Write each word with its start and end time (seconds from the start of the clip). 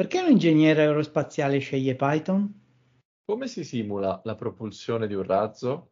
Perché 0.00 0.18
un 0.22 0.30
ingegnere 0.30 0.86
aerospaziale 0.86 1.58
sceglie 1.58 1.94
Python? 1.94 2.50
Come 3.22 3.46
si 3.46 3.64
simula 3.64 4.18
la 4.24 4.34
propulsione 4.34 5.06
di 5.06 5.12
un 5.12 5.24
razzo? 5.24 5.90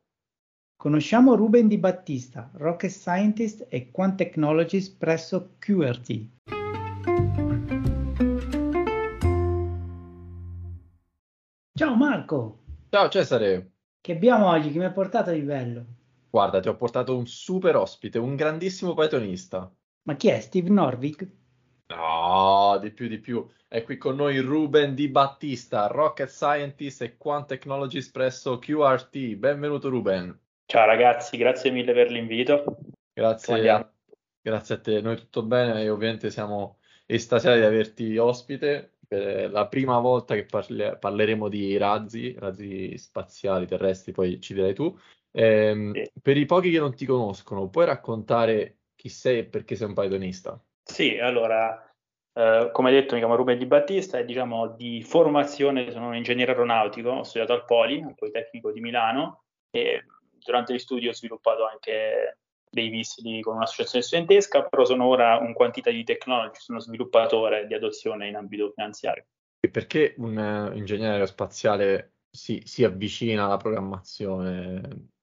Conosciamo 0.77 1.35
Ruben 1.35 1.69
Di 1.69 1.77
Battista, 1.77 2.51
Rocket 2.55 2.89
Scientist 2.89 3.67
e 3.69 3.91
Quant 3.91 4.17
Technologies 4.17 4.89
presso 4.89 5.57
QRT. 5.59 6.27
Ciao 11.75 11.95
Marco! 11.95 12.63
Ciao 12.89 13.11
Cesare! 13.11 13.73
Che 14.01 14.13
abbiamo 14.13 14.49
oggi? 14.49 14.71
Che 14.71 14.79
mi 14.79 14.87
hai 14.87 14.93
portato 14.93 15.33
di 15.33 15.43
bello? 15.43 15.85
Guarda, 16.31 16.61
ti 16.61 16.69
ho 16.69 16.77
portato 16.77 17.15
un 17.15 17.27
super 17.27 17.77
ospite, 17.77 18.19
un 18.19 18.37
grandissimo 18.37 18.95
Pythonista. 18.95 19.71
Ma 20.05 20.17
chi 20.17 20.29
è? 20.29 20.41
Steve 20.41 20.71
Norvig? 20.71 21.38
No, 21.89 22.79
di 22.83 22.91
più 22.91 23.09
di 23.09 23.19
più. 23.19 23.49
È 23.67 23.83
qui 23.83 23.97
con 23.97 24.15
noi 24.15 24.39
Ruben 24.41 24.95
Di 24.95 25.09
Battista, 25.09 25.87
Rocket 25.87 26.29
Scientist 26.29 27.01
e 27.01 27.17
Quant 27.17 27.47
Technology 27.47 28.07
presso 28.11 28.59
QRT. 28.59 29.37
Benvenuto 29.37 29.89
Ruben. 29.89 30.39
Ciao 30.67 30.85
ragazzi, 30.85 31.39
grazie 31.39 31.71
mille 31.71 31.95
per 31.95 32.11
l'invito. 32.11 32.77
Grazie, 33.11 33.93
grazie 34.43 34.75
a 34.75 34.81
te. 34.81 35.01
Noi 35.01 35.17
tutto 35.17 35.43
bene 35.43 35.83
e 35.83 35.89
ovviamente 35.89 36.29
siamo 36.29 36.79
estasiati 37.07 37.61
di 37.61 37.65
averti 37.65 38.19
ospite 38.19 38.99
per 39.09 39.51
la 39.51 39.67
prima 39.67 39.99
volta 39.99 40.35
che 40.35 40.45
parle- 40.45 40.99
parleremo 40.99 41.49
di 41.49 41.75
razzi, 41.79 42.35
razzi 42.39 42.99
spaziali, 42.99 43.67
terrestri, 43.67 44.13
poi 44.13 44.39
ci 44.43 44.53
dirai 44.53 44.75
tu. 44.75 44.95
Ehm, 45.31 45.95
sì. 45.95 46.11
Per 46.21 46.37
i 46.37 46.45
pochi 46.45 46.71
che 46.71 46.81
non 46.81 46.95
ti 46.95 47.07
conoscono, 47.07 47.71
puoi 47.71 47.87
raccontare 47.87 48.81
chi 48.95 49.09
sei 49.09 49.39
e 49.39 49.45
perché 49.47 49.75
sei 49.75 49.87
un 49.87 49.95
Pythonista? 49.95 50.63
Sì, 50.93 51.19
allora, 51.19 51.89
eh, 52.33 52.71
come 52.73 52.91
detto, 52.91 53.15
mi 53.15 53.21
chiamo 53.21 53.37
Ruben 53.37 53.59
Di 53.59 53.67
Battista 53.67 54.19
e 54.19 54.25
diciamo 54.25 54.69
di 54.69 55.03
formazione 55.03 55.91
sono 55.91 56.09
un 56.09 56.17
ingegnere 56.17 56.53
aeronautico, 56.53 57.11
ho 57.11 57.23
studiato 57.23 57.53
al 57.53 57.65
Poli, 57.65 58.03
al 58.03 58.15
Politecnico 58.15 58.73
di 58.73 58.81
Milano 58.81 59.45
e 59.71 60.05
durante 60.39 60.73
gli 60.73 60.79
studi 60.79 61.09
ho 61.09 61.13
sviluppato 61.13 61.67
anche 61.67 62.39
dei 62.71 62.91
missili 62.91 63.41
con 63.41 63.57
un'associazione 63.57 64.05
studentesca, 64.05 64.65
però 64.65 64.85
sono 64.85 65.07
ora 65.07 65.37
un 65.39 65.53
quantitative 65.53 66.05
technology, 66.05 66.59
sono 66.59 66.81
sviluppatore 66.81 67.67
di 67.67 67.75
adozione 67.75 68.29
in 68.29 68.37
ambito 68.37 68.71
finanziario. 68.75 69.27
E 69.61 69.71
perché 69.71 70.15
un 70.19 70.37
uh, 70.37 70.77
ingegnere 70.77 71.15
aerospaziale 71.15 72.15
si, 72.31 72.63
si, 72.65 72.85
avvicina 72.85 73.45
alla 73.45 73.57
programmazione? 73.57 74.81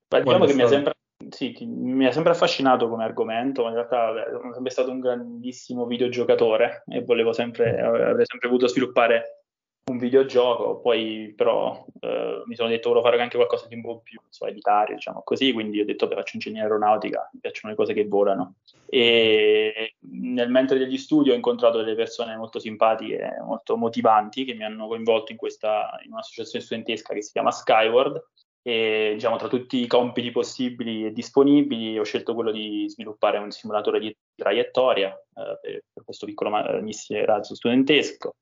Beh, 0.07 0.21
diciamo 0.21 0.45
che 0.45 0.53
mi 0.53 0.61
ha 0.63 0.67
sempre 0.67 0.93
sì, 1.29 1.55
mi 1.65 2.05
ha 2.05 2.11
sempre 2.11 2.31
affascinato 2.31 2.87
come 2.89 3.03
argomento, 3.03 3.67
in 3.67 3.73
realtà 3.73 4.13
sono 4.31 4.53
sempre 4.53 4.71
stato 4.71 4.91
un 4.91 4.99
grandissimo 4.99 5.85
videogiocatore 5.85 6.83
e 6.87 7.03
volevo 7.03 7.33
sempre, 7.33 7.79
avrei 7.79 8.25
sempre 8.25 8.47
voluto 8.47 8.67
sviluppare 8.67 9.41
un 9.87 9.97
videogioco, 9.99 10.79
poi 10.79 11.31
però 11.35 11.85
eh, 11.99 12.41
mi 12.45 12.55
sono 12.55 12.69
detto 12.69 12.89
volevo 12.89 13.07
fare 13.07 13.21
anche 13.21 13.35
qualcosa 13.35 13.67
di 13.67 13.75
un 13.75 13.81
po' 13.81 13.99
più 13.99 14.19
so, 14.29 14.47
elitario, 14.47 14.95
diciamo 14.95 15.21
così, 15.23 15.53
quindi 15.53 15.79
ho 15.79 15.85
detto 15.85 16.07
che 16.07 16.15
faccio 16.15 16.31
ingegneria 16.35 16.63
aeronautica, 16.63 17.29
mi 17.33 17.39
piacciono 17.39 17.71
le 17.71 17.77
cose 17.77 17.93
che 17.93 18.07
volano. 18.07 18.55
E 18.87 19.95
nel 19.99 20.49
mentre 20.49 20.79
degli 20.79 20.97
studi 20.97 21.29
ho 21.29 21.35
incontrato 21.35 21.77
delle 21.77 21.95
persone 21.95 22.35
molto 22.35 22.57
simpatiche, 22.57 23.37
molto 23.45 23.77
motivanti, 23.77 24.43
che 24.43 24.55
mi 24.55 24.63
hanno 24.63 24.87
coinvolto 24.87 25.31
in, 25.31 25.37
questa, 25.37 25.99
in 26.03 26.11
un'associazione 26.13 26.65
studentesca 26.65 27.13
che 27.13 27.21
si 27.21 27.31
chiama 27.31 27.51
Skyward, 27.51 28.19
e 28.67 29.11
diciamo 29.13 29.35
tra 29.35 29.47
tutti 29.47 29.79
i 29.81 29.87
compiti 29.87 30.31
possibili 30.31 31.05
e 31.05 31.11
disponibili 31.11 31.99
ho 31.99 32.03
scelto 32.03 32.33
quello 32.33 32.51
di 32.51 32.89
sviluppare 32.89 33.37
un 33.37 33.51
simulatore 33.51 33.99
di 33.99 34.15
traiettoria 34.33 35.13
eh, 35.13 35.59
per, 35.61 35.83
per, 35.93 36.03
questo 36.03 36.25
piccolo 36.25 36.49
missile 36.81 37.25
razzo 37.25 37.53
studentesco. 37.53 38.35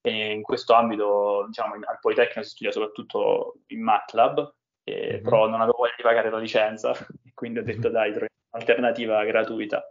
E 0.00 0.32
in 0.32 0.42
questo 0.42 0.74
ambito 0.74 1.44
diciamo 1.48 1.74
al 1.74 1.98
Politecnico 2.00 2.42
si 2.42 2.50
studia 2.50 2.72
soprattutto 2.72 3.54
in 3.68 3.82
MATLAB 3.82 4.52
eh, 4.84 5.14
mm-hmm. 5.14 5.22
però 5.22 5.48
non 5.48 5.60
avevo 5.60 5.78
voglia 5.78 5.94
di 5.96 6.02
pagare 6.02 6.30
la 6.30 6.38
licenza 6.38 6.92
e 7.24 7.32
quindi 7.34 7.58
ho 7.58 7.64
detto 7.64 7.88
dai 7.88 8.10
troviamo 8.10 8.28
un'alternativa 8.52 9.24
gratuita. 9.24 9.82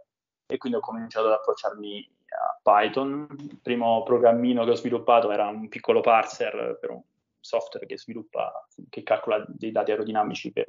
E 0.46 0.58
quindi 0.58 0.78
ho 0.78 0.82
cominciato 0.82 1.26
ad 1.26 1.32
approcciarmi 1.32 2.10
a 2.28 2.58
Python. 2.62 3.26
Il 3.38 3.58
primo 3.60 4.02
programmino 4.02 4.64
che 4.64 4.70
ho 4.70 4.74
sviluppato 4.74 5.30
era 5.30 5.46
un 5.48 5.68
piccolo 5.68 6.00
parser 6.00 6.78
per 6.80 6.90
un 6.90 7.02
software 7.44 7.86
che 7.86 7.98
sviluppa, 7.98 8.66
che 8.88 9.02
calcola 9.02 9.44
dei 9.46 9.70
dati 9.70 9.90
aerodinamici 9.90 10.50
per, 10.50 10.66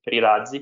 per 0.00 0.12
i 0.12 0.20
razzi 0.20 0.58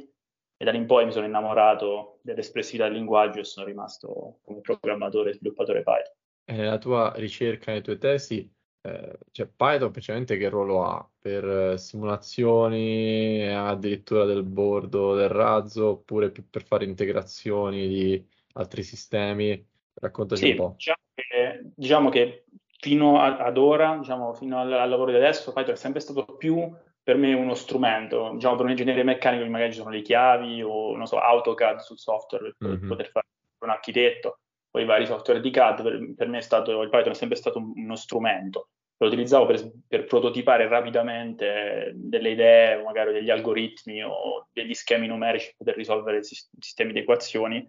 e 0.56 0.64
da 0.64 0.72
lì 0.72 0.78
in 0.78 0.86
poi 0.86 1.04
mi 1.04 1.12
sono 1.12 1.26
innamorato 1.26 2.18
dell'espressività 2.22 2.84
del 2.84 2.94
linguaggio 2.94 3.40
e 3.40 3.44
sono 3.44 3.66
rimasto 3.66 4.40
come 4.42 4.60
programmatore 4.60 5.30
e 5.30 5.34
sviluppatore 5.34 5.82
Python. 5.82 6.14
E 6.44 6.52
nella 6.52 6.78
tua 6.78 7.12
ricerca, 7.16 7.70
nelle 7.70 7.82
tue 7.82 7.98
tesi, 7.98 8.50
eh, 8.82 9.18
cioè 9.30 9.46
Python 9.46 9.90
praticamente 9.90 10.36
che 10.36 10.48
ruolo 10.48 10.84
ha? 10.84 11.10
Per 11.18 11.44
eh, 11.44 11.78
simulazioni, 11.78 13.46
addirittura 13.46 14.24
del 14.24 14.42
bordo 14.42 15.14
del 15.14 15.28
razzo, 15.28 15.90
oppure 15.90 16.30
più 16.30 16.48
per 16.48 16.64
fare 16.64 16.84
integrazioni 16.84 17.88
di 17.88 18.28
altri 18.54 18.82
sistemi? 18.82 19.66
Raccontaci 19.94 20.44
sì, 20.44 20.50
un 20.50 20.56
po'. 20.56 20.74
Diciamo 20.76 20.98
che, 21.14 21.60
diciamo 21.74 22.08
che 22.10 22.44
fino 22.80 23.20
a, 23.20 23.36
ad 23.36 23.58
ora, 23.58 23.96
diciamo, 23.98 24.32
fino 24.32 24.58
al, 24.58 24.72
al, 24.72 24.88
lavoro 24.88 25.10
di 25.10 25.16
adesso, 25.16 25.52
Python 25.52 25.74
è 25.74 25.76
sempre 25.76 26.00
stato 26.00 26.24
più 26.36 26.72
per 27.02 27.16
me 27.16 27.32
uno 27.34 27.54
strumento. 27.54 28.30
Diciamo, 28.32 28.56
per 28.56 28.64
un 28.64 28.70
ingegnere 28.70 29.02
meccanico 29.02 29.48
magari 29.48 29.72
ci 29.72 29.78
sono 29.78 29.90
le 29.90 30.02
chiavi 30.02 30.62
o, 30.62 30.96
non 30.96 31.06
so, 31.06 31.18
AutoCAD 31.18 31.78
sul 31.80 31.98
software 31.98 32.54
per 32.56 32.68
mm-hmm. 32.68 32.88
poter 32.88 33.10
fare 33.10 33.26
un 33.64 33.70
architetto, 33.70 34.38
o 34.70 34.80
i 34.80 34.84
vari 34.84 35.06
software 35.06 35.40
di 35.40 35.50
CAD. 35.50 35.82
Per, 35.82 36.14
per, 36.16 36.28
me 36.28 36.38
è 36.38 36.42
stato, 36.42 36.80
il 36.80 36.88
Python 36.88 37.12
è 37.12 37.14
sempre 37.14 37.36
stato 37.36 37.58
uno 37.58 37.96
strumento. 37.96 38.70
Lo 38.96 39.06
utilizzavo 39.06 39.46
per, 39.46 39.70
per 39.86 40.04
prototipare 40.04 40.68
rapidamente 40.68 41.92
delle 41.94 42.30
idee, 42.30 42.82
magari 42.82 43.12
degli 43.12 43.30
algoritmi 43.30 44.02
o 44.02 44.48
degli 44.52 44.74
schemi 44.74 45.06
numerici 45.06 45.46
per 45.46 45.56
poter 45.56 45.76
risolvere 45.76 46.22
sistemi 46.22 46.92
di 46.92 46.98
equazioni 47.00 47.66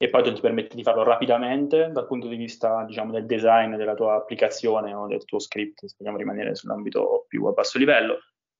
e 0.00 0.08
Python 0.08 0.34
ti 0.34 0.40
permette 0.40 0.76
di 0.76 0.84
farlo 0.84 1.02
rapidamente 1.02 1.90
dal 1.90 2.06
punto 2.06 2.28
di 2.28 2.36
vista 2.36 2.84
diciamo, 2.84 3.10
del 3.10 3.26
design 3.26 3.74
della 3.74 3.94
tua 3.94 4.14
applicazione 4.14 4.94
o 4.94 5.08
del 5.08 5.24
tuo 5.24 5.40
script, 5.40 5.84
se 5.84 5.96
vogliamo 5.98 6.18
rimanere 6.18 6.54
sull'ambito 6.54 7.24
più 7.26 7.44
a 7.46 7.52
basso 7.52 7.78
livello, 7.78 8.18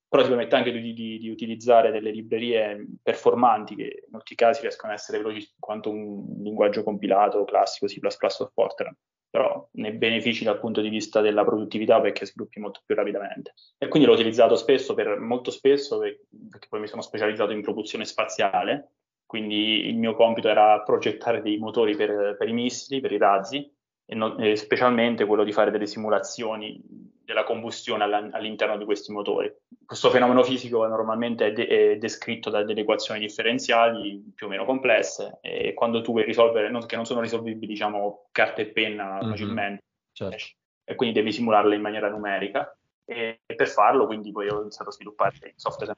però 0.08 0.22
ti 0.22 0.30
permette 0.30 0.56
anche 0.56 0.72
di, 0.72 0.92
di, 0.92 1.18
di, 1.18 1.28
utilizzare 1.28 1.92
delle 1.92 2.10
librerie 2.10 2.84
performanti 3.00 3.76
che 3.76 4.02
in 4.04 4.10
molti 4.10 4.34
casi 4.34 4.62
riescono 4.62 4.90
ad 4.90 4.98
essere 4.98 5.18
veloci 5.18 5.54
quanto 5.60 5.90
un 5.90 6.42
linguaggio 6.42 6.82
compilato 6.82 7.44
classico 7.44 7.86
C++ 7.86 8.00
o 8.02 8.50
Fortran, 8.52 8.96
però 9.30 9.68
ne 9.72 9.92
benefici 9.92 10.42
dal 10.42 10.58
punto 10.58 10.80
di 10.80 10.88
vista 10.88 11.20
della 11.20 11.44
produttività 11.44 12.00
perché 12.00 12.26
sviluppi 12.26 12.58
molto 12.58 12.80
più 12.84 12.96
rapidamente. 12.96 13.52
E 13.76 13.86
quindi 13.88 14.08
l'ho 14.08 14.14
utilizzato 14.14 14.56
spesso, 14.56 14.94
per, 14.94 15.18
molto 15.20 15.50
spesso, 15.50 15.98
perché 15.98 16.66
poi 16.68 16.80
mi 16.80 16.88
sono 16.88 17.02
specializzato 17.02 17.52
in 17.52 17.62
propulsione 17.62 18.06
spaziale, 18.06 18.94
quindi 19.28 19.86
il 19.86 19.98
mio 19.98 20.14
compito 20.14 20.48
era 20.48 20.80
progettare 20.80 21.42
dei 21.42 21.58
motori 21.58 21.94
per, 21.94 22.34
per 22.38 22.48
i 22.48 22.52
missili, 22.54 23.02
per 23.02 23.12
i 23.12 23.18
razzi, 23.18 23.70
e, 24.06 24.14
non, 24.14 24.42
e, 24.42 24.56
specialmente 24.56 25.26
quello 25.26 25.44
di 25.44 25.52
fare 25.52 25.70
delle 25.70 25.86
simulazioni 25.86 26.80
della 27.22 27.44
combustione 27.44 28.04
alla, 28.04 28.26
all'interno 28.32 28.78
di 28.78 28.86
questi 28.86 29.12
motori. 29.12 29.54
Questo 29.84 30.08
fenomeno 30.08 30.42
fisico 30.42 30.86
normalmente 30.86 31.48
è, 31.48 31.52
de- 31.52 31.66
è, 31.66 31.96
descritto 31.98 32.48
da 32.48 32.64
delle 32.64 32.80
equazioni 32.80 33.20
differenziali 33.20 34.32
più 34.34 34.46
o 34.46 34.48
meno 34.48 34.64
complesse 34.64 35.40
e 35.42 35.74
quando 35.74 36.00
tu 36.00 36.12
vuoi 36.12 36.24
risolvere, 36.24 36.70
non, 36.70 36.86
che 36.86 36.96
non 36.96 37.04
sono 37.04 37.20
risolvibili 37.20 37.66
diciamo 37.66 38.28
carta 38.32 38.62
e 38.62 38.68
penna 38.68 39.16
mm-hmm. 39.16 39.28
facilmente, 39.28 39.84
certo. 40.12 40.36
e 40.84 40.94
quindi 40.94 41.16
devi 41.16 41.32
simularle 41.32 41.74
in 41.74 41.82
maniera 41.82 42.08
numerica. 42.08 42.74
E, 43.04 43.40
e 43.44 43.54
per 43.54 43.68
farlo 43.68 44.06
quindi 44.06 44.32
poi 44.32 44.48
ho 44.48 44.62
iniziato 44.62 44.88
a 44.88 44.92
sviluppare 44.92 45.52
software 45.56 45.94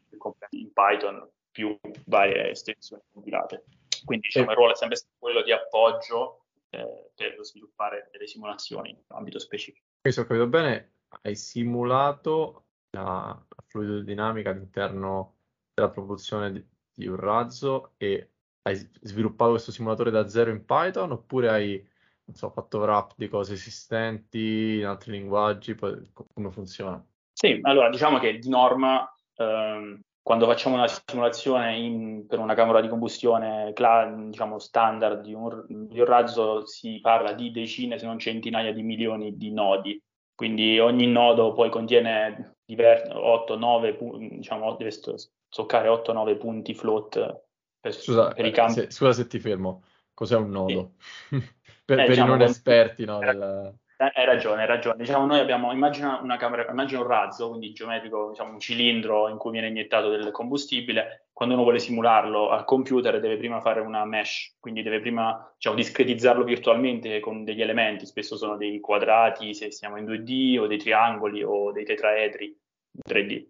in 0.51 0.73
Python 0.73 1.29
più 1.51 1.79
varie 2.07 2.51
estensioni 2.51 3.03
compilate. 3.13 3.65
Quindi 4.05 4.29
diciamo, 4.29 4.51
il 4.51 4.57
ruolo 4.57 4.73
è 4.73 4.77
sempre 4.77 4.99
quello 5.19 5.43
di 5.43 5.53
appoggio 5.53 6.45
eh, 6.71 7.11
per 7.15 7.37
sviluppare 7.41 8.09
delle 8.13 8.27
simulazioni 8.27 8.91
in 8.91 8.99
ambito 9.09 9.39
specifico. 9.39 9.87
Se 10.03 10.21
ho 10.21 10.25
capito 10.25 10.47
bene, 10.47 10.93
hai 11.23 11.37
simulato 11.37 12.65
la, 12.91 13.37
la 13.49 13.63
fluidodinamica 13.67 14.51
all'interno 14.51 15.37
della 15.75 15.91
propulsione 15.91 16.53
di, 16.53 16.65
di, 16.95 17.07
un 17.07 17.17
razzo 17.17 17.93
e 17.97 18.31
hai 18.63 18.77
sviluppato 19.03 19.53
questo 19.53 19.73
simulatore 19.73 20.11
da 20.11 20.29
zero 20.29 20.51
in 20.51 20.65
Python 20.65 21.13
oppure 21.13 21.49
hai 21.49 21.89
so, 22.33 22.51
fatto 22.51 22.79
wrap 22.79 23.13
di 23.17 23.29
cose 23.29 23.55
esistenti 23.55 24.79
in 24.79 24.87
altri 24.87 25.13
linguaggi? 25.13 25.75
Poi, 25.75 26.11
come 26.13 26.51
funziona? 26.51 27.05
Sì, 27.33 27.59
allora 27.63 27.89
diciamo 27.89 28.19
che 28.19 28.39
di 28.39 28.49
norma 28.49 29.13
ehm, 29.37 30.01
quando 30.23 30.47
facciamo 30.47 30.77
una 30.77 30.87
simulazione 30.87 31.77
in, 31.77 32.27
per 32.27 32.39
una 32.39 32.55
camera 32.55 32.81
di 32.81 32.89
combustione 32.89 33.73
diciamo, 34.29 34.59
standard 34.59 35.23
di 35.23 35.33
un, 35.33 35.65
di 35.67 35.99
un, 35.99 36.05
razzo 36.05 36.67
si 36.67 37.01
parla 37.01 37.33
di 37.33 37.51
decine 37.51 37.99
se 37.99 38.07
non 38.07 38.19
centinaia 38.19 38.73
di 38.73 38.83
milioni 38.83 39.37
di 39.37 39.51
nodi 39.51 40.01
quindi 40.35 40.79
ogni 40.79 41.07
nodo 41.07 41.53
poi 41.53 41.71
contiene 41.71 42.57
8-9 42.69 44.37
diciamo 44.37 44.77
deve 44.77 44.91
stoccare 44.91 45.89
8-9 45.89 46.39
punti 46.39 46.75
float 46.75 47.43
per, 47.81 47.95
scusa, 47.95 48.29
per 48.29 48.47
i 48.47 48.51
campi 48.53 48.73
se, 48.73 48.91
scusa 48.91 49.13
se 49.13 49.27
ti 49.27 49.39
fermo 49.39 49.83
cos'è 50.21 50.37
un 50.37 50.51
nodo? 50.51 50.93
Sì. 51.29 51.39
per, 51.85 51.99
eh, 51.99 52.05
per 52.05 52.09
diciamo, 52.09 52.35
i 52.35 52.39
non 52.39 52.47
esperti 52.47 53.05
no, 53.07 53.19
del... 53.21 53.75
Eh, 54.03 54.11
hai 54.15 54.25
ragione, 54.25 54.63
hai 54.63 54.67
ragione. 54.67 54.97
Diciamo, 54.97 55.27
noi 55.27 55.41
abbiamo, 55.41 55.73
immagina 55.73 56.21
una 56.23 56.39
camera, 56.39 56.67
immagina 56.71 57.01
un 57.03 57.07
razzo, 57.07 57.51
quindi 57.51 57.75
geometrico, 57.75 58.31
diciamo 58.31 58.53
un 58.53 58.59
cilindro 58.59 59.29
in 59.29 59.37
cui 59.37 59.51
viene 59.51 59.67
iniettato 59.67 60.09
del 60.09 60.31
combustibile. 60.31 61.27
Quando 61.35 61.55
uno 61.55 61.65
vuole 61.65 61.81
simularlo 61.81 62.49
al 62.49 62.65
computer 62.65 63.21
deve 63.21 63.37
prima 63.37 63.61
fare 63.61 63.81
una 63.81 64.07
mesh, 64.07 64.57
quindi 64.59 64.83
deve 64.83 65.01
prima 65.01 65.53
diciamo, 65.55 65.77
discretizzarlo 65.77 66.45
virtualmente 66.45 67.21
con 67.21 67.45
degli 67.45 67.61
elementi, 67.61 68.07
spesso 68.07 68.39
sono 68.39 68.57
dei 68.57 68.81
quadrati 68.81 69.53
se 69.53 69.71
siamo 69.71 69.99
in 69.99 70.07
2D 70.07 70.61
o 70.61 70.67
dei 70.67 70.79
triangoli 70.79 71.43
o 71.43 71.71
dei 71.71 71.85
tetraedri 71.85 72.47
in 72.47 73.01
3D. 73.07 73.47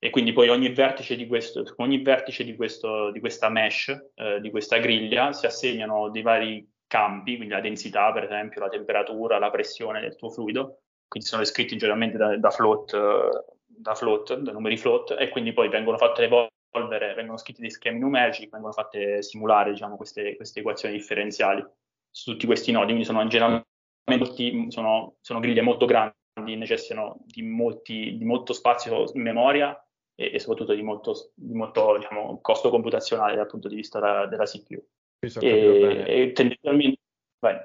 E 0.00 0.10
quindi 0.10 0.32
poi 0.32 0.48
ogni 0.48 0.70
vertice 0.70 1.14
di, 1.14 1.28
questo, 1.28 1.62
ogni 1.76 2.02
vertice 2.02 2.42
di, 2.42 2.56
questo, 2.56 3.12
di 3.12 3.20
questa 3.20 3.48
mesh, 3.48 4.10
eh, 4.16 4.40
di 4.40 4.50
questa 4.50 4.78
griglia, 4.78 5.32
si 5.32 5.46
assegnano 5.46 6.10
dei 6.10 6.22
vari 6.22 6.71
campi, 6.92 7.36
quindi 7.36 7.54
la 7.54 7.62
densità, 7.62 8.12
per 8.12 8.24
esempio, 8.24 8.60
la 8.60 8.68
temperatura, 8.68 9.38
la 9.38 9.48
pressione 9.48 10.02
del 10.02 10.14
tuo 10.14 10.28
fluido, 10.28 10.80
quindi 11.08 11.26
sono 11.26 11.40
descritti 11.40 11.78
generalmente 11.78 12.18
da, 12.18 12.36
da 12.36 12.50
float, 12.50 13.46
da 13.66 13.94
float, 13.94 14.36
da 14.36 14.52
numeri 14.52 14.76
float, 14.76 15.16
e 15.18 15.30
quindi 15.30 15.54
poi 15.54 15.70
vengono 15.70 15.96
fatte 15.96 16.24
evolvere, 16.24 17.14
vengono 17.14 17.38
scritti 17.38 17.62
dei 17.62 17.70
schemi 17.70 17.98
numerici, 17.98 18.46
vengono 18.50 18.74
fatte 18.74 19.22
simulare, 19.22 19.70
diciamo, 19.70 19.96
queste, 19.96 20.36
queste 20.36 20.60
equazioni 20.60 20.94
differenziali 20.94 21.64
su 22.10 22.32
tutti 22.32 22.44
questi 22.44 22.72
nodi, 22.72 22.88
quindi 22.88 23.04
sono 23.04 23.26
generalmente 23.26 24.68
sono, 24.68 25.14
sono 25.22 25.40
griglie 25.40 25.62
molto 25.62 25.86
grandi, 25.86 26.56
necessitano 26.56 27.22
di, 27.24 27.40
molti, 27.40 28.18
di 28.18 28.24
molto 28.26 28.52
spazio 28.52 29.10
in 29.14 29.22
memoria 29.22 29.74
e, 30.14 30.32
e 30.34 30.38
soprattutto 30.38 30.74
di 30.74 30.82
molto, 30.82 31.32
di 31.34 31.54
molto 31.54 31.96
diciamo, 31.96 32.38
costo 32.42 32.68
computazionale 32.68 33.36
dal 33.36 33.46
punto 33.46 33.68
di 33.68 33.76
vista 33.76 33.98
della, 33.98 34.26
della 34.26 34.44
CPU. 34.44 34.84
Se 35.28 35.38
ho 35.38 35.42
capito 35.42 35.70
E, 35.70 35.80
bene, 35.80 36.32
tendenzialmente 36.32 37.00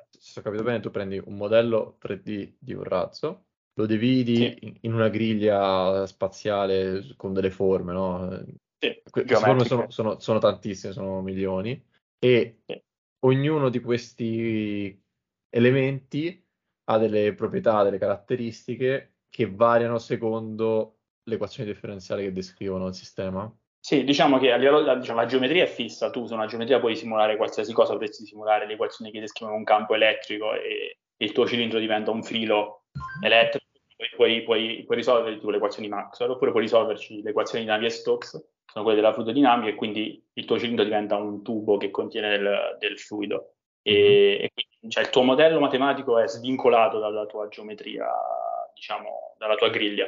se 0.10 0.40
ho 0.40 0.44
capito 0.44 0.64
bene, 0.64 0.80
tu 0.80 0.90
prendi 0.92 1.22
un 1.24 1.36
modello 1.36 1.98
3D 2.00 2.56
di 2.60 2.74
un 2.74 2.84
razzo, 2.84 3.46
lo 3.74 3.86
dividi 3.86 4.36
Sì. 4.36 4.78
in, 4.82 4.94
una 4.94 5.10
griglia 5.10 6.06
spaziale 6.06 7.14
con 7.16 7.34
delle 7.34 7.50
forme, 7.52 7.94
no? 7.94 8.44
Sì, 8.80 9.02
Que- 9.10 9.26
Queste 9.26 9.36
forme 9.36 9.66
sono, 9.66 9.90
sono- 9.90 10.20
sono 10.20 10.40
tantissime, 10.40 10.94
sono 10.94 11.22
milioni, 11.22 11.84
e 12.20 12.62
Sì. 12.66 12.82
ognuno 13.26 13.70
di 13.70 13.80
questi 13.80 15.04
elementi 15.50 16.44
ha 16.90 16.98
delle 16.98 17.34
proprietà, 17.34 17.84
delle 17.84 17.98
caratteristiche 17.98 19.18
che 19.30 19.50
variano 19.50 19.98
secondo 19.98 21.00
l'equazione 21.24 21.72
differenziale 21.72 22.24
che 22.24 22.32
descrivono 22.32 22.88
il 22.88 22.94
sistema. 22.94 23.52
Sì, 23.80 24.04
diciamo 24.04 24.38
che 24.38 24.56
livello 24.58 24.82
la, 24.82 24.96
diciamo, 24.96 25.20
la 25.20 25.26
geometria 25.26 25.64
è 25.64 25.68
fissa, 25.68 26.10
tu 26.10 26.26
su 26.26 26.34
una 26.34 26.46
geometria 26.46 26.80
puoi 26.80 26.96
simulare 26.96 27.38
qualsiasi 27.38 27.72
cosa, 27.72 27.94
potresti 27.94 28.26
simulare 28.26 28.66
le 28.68 28.74
equazioni 28.74 29.12
che 29.12 29.22
descrivono 29.22 29.58
un 29.58 29.64
campo 29.64 29.96
elettrico 29.96 30.54
e, 30.54 30.98
e 31.16 31.26
il 31.26 31.32
tuo 31.32 31.48
cilindro 31.48 31.80
diventa 31.80 32.12
un 32.12 32.22
filo 32.22 32.84
elettrico, 33.24 33.66
poi 33.96 34.10
puoi, 34.16 34.44
puoi, 34.44 34.84
puoi 34.84 34.98
risolvere 34.98 35.36
tipo, 35.36 35.50
le 35.50 35.58
equazioni 35.58 35.88
Maxwell, 35.88 36.32
oppure 36.32 36.52
puoi 36.52 36.64
risolverci 36.64 37.22
le 37.22 37.30
equazioni 37.30 37.64
di 37.64 37.70
Navier-Stokes, 37.70 38.50
sono 38.66 38.84
quelle 38.84 39.00
della 39.00 39.14
fluidodinamica, 39.14 39.70
e 39.70 39.76
quindi 39.76 40.24
il 40.34 40.46
tuo 40.46 40.60
cilindro 40.60 40.84
diventa 40.84 41.16
un 41.16 41.42
tubo 41.42 41.78
che 41.78 41.90
contiene 41.90 42.30
del, 42.30 42.76
del 42.80 43.00
fluido. 43.00 43.54
E, 43.82 43.94
e 44.44 44.52
quindi 44.54 44.94
cioè, 44.94 45.04
il 45.04 45.10
tuo 45.10 45.24
modello 45.24 45.60
matematico 45.60 46.20
è 46.20 46.28
svincolato 46.28 47.00
dalla 47.00 47.26
tua 47.26 47.48
geometria, 47.48 48.08
diciamo, 48.76 49.36
dalla 49.38 49.56
tua 49.56 49.70
griglia. 49.70 50.06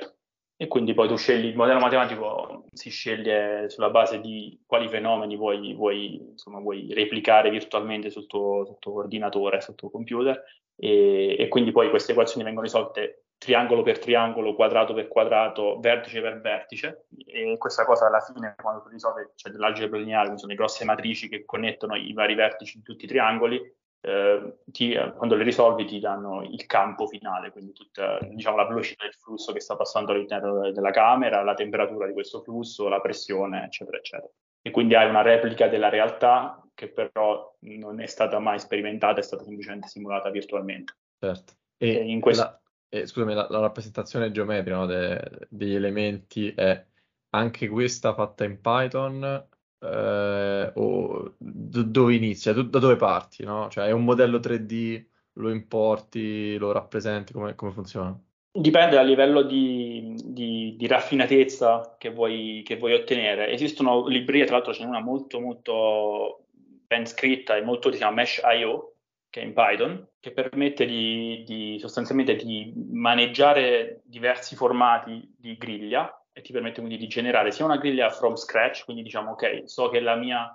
E 0.61 0.67
quindi 0.67 0.93
poi 0.93 1.07
tu 1.07 1.15
scegli 1.15 1.45
il 1.45 1.55
modello 1.55 1.79
matematico, 1.79 2.65
si 2.73 2.89
sceglie 2.89 3.69
sulla 3.69 3.89
base 3.89 4.19
di 4.19 4.61
quali 4.65 4.89
fenomeni 4.89 5.37
vuoi, 5.37 5.73
vuoi, 5.73 6.15
insomma, 6.31 6.59
vuoi 6.59 6.93
replicare 6.93 7.49
virtualmente 7.49 8.09
sul 8.09 8.27
tuo, 8.27 8.65
sul 8.65 8.75
tuo 8.77 8.95
ordinatore, 8.95 9.61
sul 9.61 9.75
tuo 9.75 9.89
computer, 9.89 10.43
e, 10.75 11.37
e 11.39 11.47
quindi 11.47 11.71
poi 11.71 11.89
queste 11.89 12.11
equazioni 12.11 12.43
vengono 12.43 12.65
risolte 12.65 13.27
triangolo 13.37 13.83
per 13.83 13.99
triangolo, 13.99 14.53
quadrato 14.53 14.93
per 14.93 15.07
quadrato, 15.07 15.79
vertice 15.79 16.19
per 16.19 16.41
vertice, 16.41 17.05
e 17.25 17.55
questa 17.57 17.85
cosa 17.85 18.07
alla 18.07 18.19
fine, 18.19 18.53
quando 18.61 18.81
tu 18.81 18.89
risolvi, 18.89 19.21
c'è 19.27 19.31
cioè 19.35 19.51
dell'algebra 19.53 19.97
lineare, 19.97 20.23
quindi 20.23 20.41
sono 20.41 20.51
le 20.51 20.57
grosse 20.57 20.83
matrici 20.83 21.29
che 21.29 21.45
connettono 21.45 21.95
i 21.95 22.11
vari 22.11 22.35
vertici 22.35 22.79
di 22.79 22.83
tutti 22.83 23.05
i 23.05 23.07
triangoli, 23.07 23.61
eh, 24.01 24.59
ti, 24.65 24.95
quando 25.15 25.35
le 25.35 25.43
risolvi 25.43 25.85
ti 25.85 25.99
danno 25.99 26.43
il 26.43 26.65
campo 26.65 27.07
finale, 27.07 27.51
quindi 27.51 27.73
tutta 27.73 28.17
diciamo, 28.21 28.55
la 28.55 28.67
velocità 28.67 29.03
del 29.03 29.13
flusso 29.13 29.51
che 29.51 29.59
sta 29.59 29.75
passando 29.75 30.11
all'interno 30.11 30.71
della 30.71 30.91
camera, 30.91 31.43
la 31.43 31.53
temperatura 31.53 32.07
di 32.07 32.13
questo 32.13 32.41
flusso, 32.41 32.87
la 32.87 33.01
pressione, 33.01 33.65
eccetera, 33.65 33.97
eccetera. 33.97 34.31
E 34.61 34.71
quindi 34.71 34.95
hai 34.95 35.09
una 35.09 35.21
replica 35.21 35.67
della 35.67 35.89
realtà 35.89 36.61
che 36.73 36.89
però 36.89 37.55
non 37.61 37.99
è 38.01 38.05
stata 38.05 38.39
mai 38.39 38.59
sperimentata, 38.59 39.19
è 39.19 39.23
stata 39.23 39.43
semplicemente 39.43 39.87
simulata 39.87 40.29
virtualmente. 40.29 40.95
Certo. 41.19 41.53
E 41.77 41.95
E 41.95 42.09
in 42.09 42.21
questo... 42.21 42.43
la, 42.43 42.61
e, 42.89 43.05
scusami, 43.05 43.33
la, 43.33 43.47
la 43.49 43.59
rappresentazione 43.59 44.31
geometrica 44.31 44.77
no, 44.77 44.85
de- 44.85 45.47
degli 45.49 45.75
elementi 45.75 46.53
è 46.53 46.85
anche 47.31 47.67
questa 47.67 48.13
fatta 48.13 48.43
in 48.43 48.59
Python 48.59 49.47
eh, 49.79 50.71
o 50.75 51.33
d- 51.37 51.83
dove 51.83 52.15
inizia? 52.15 52.53
Du- 52.53 52.69
da 52.69 52.79
dove 52.79 52.95
parti? 52.95 53.43
No? 53.43 53.69
Cioè 53.69 53.87
è 53.87 53.91
un 53.91 54.03
modello 54.03 54.39
3D, 54.39 55.05
lo 55.33 55.51
importi, 55.51 56.57
lo 56.57 56.71
rappresenti, 56.71 57.33
come, 57.33 57.55
come 57.55 57.71
funziona? 57.71 58.17
Dipende 58.51 58.95
dal 58.95 59.05
livello 59.05 59.43
di, 59.43 60.15
di, 60.25 60.75
di 60.77 60.87
raffinatezza 60.87 61.95
che 61.97 62.09
vuoi, 62.09 62.61
che 62.65 62.77
vuoi, 62.77 62.93
ottenere. 62.93 63.51
Esistono 63.51 64.07
librerie, 64.07 64.45
tra 64.45 64.55
l'altro 64.55 64.73
ce 64.73 64.83
n'è 64.83 64.89
una 64.89 65.01
molto 65.01 65.39
molto 65.39 66.45
ben 66.87 67.05
scritta 67.05 67.55
e 67.55 67.61
molto, 67.61 67.91
si 67.91 68.03
Mesh.io, 68.03 68.95
che 69.29 69.41
è 69.41 69.45
in 69.45 69.53
Python, 69.53 70.07
che 70.19 70.31
permette 70.31 70.85
di, 70.85 71.43
di, 71.45 71.77
sostanzialmente 71.79 72.35
di 72.35 72.73
maneggiare 72.91 74.01
diversi 74.03 74.55
formati 74.55 75.35
di 75.37 75.55
griglia 75.55 76.18
e 76.39 76.41
ti 76.41 76.53
permette 76.53 76.79
quindi 76.79 76.97
di 76.97 77.07
generare 77.07 77.51
sia 77.51 77.65
una 77.65 77.77
griglia 77.77 78.09
from 78.09 78.35
scratch, 78.35 78.85
quindi 78.85 79.03
diciamo 79.03 79.31
ok, 79.31 79.63
so 79.65 79.89
che 79.89 79.99
la 79.99 80.15
mia, 80.15 80.49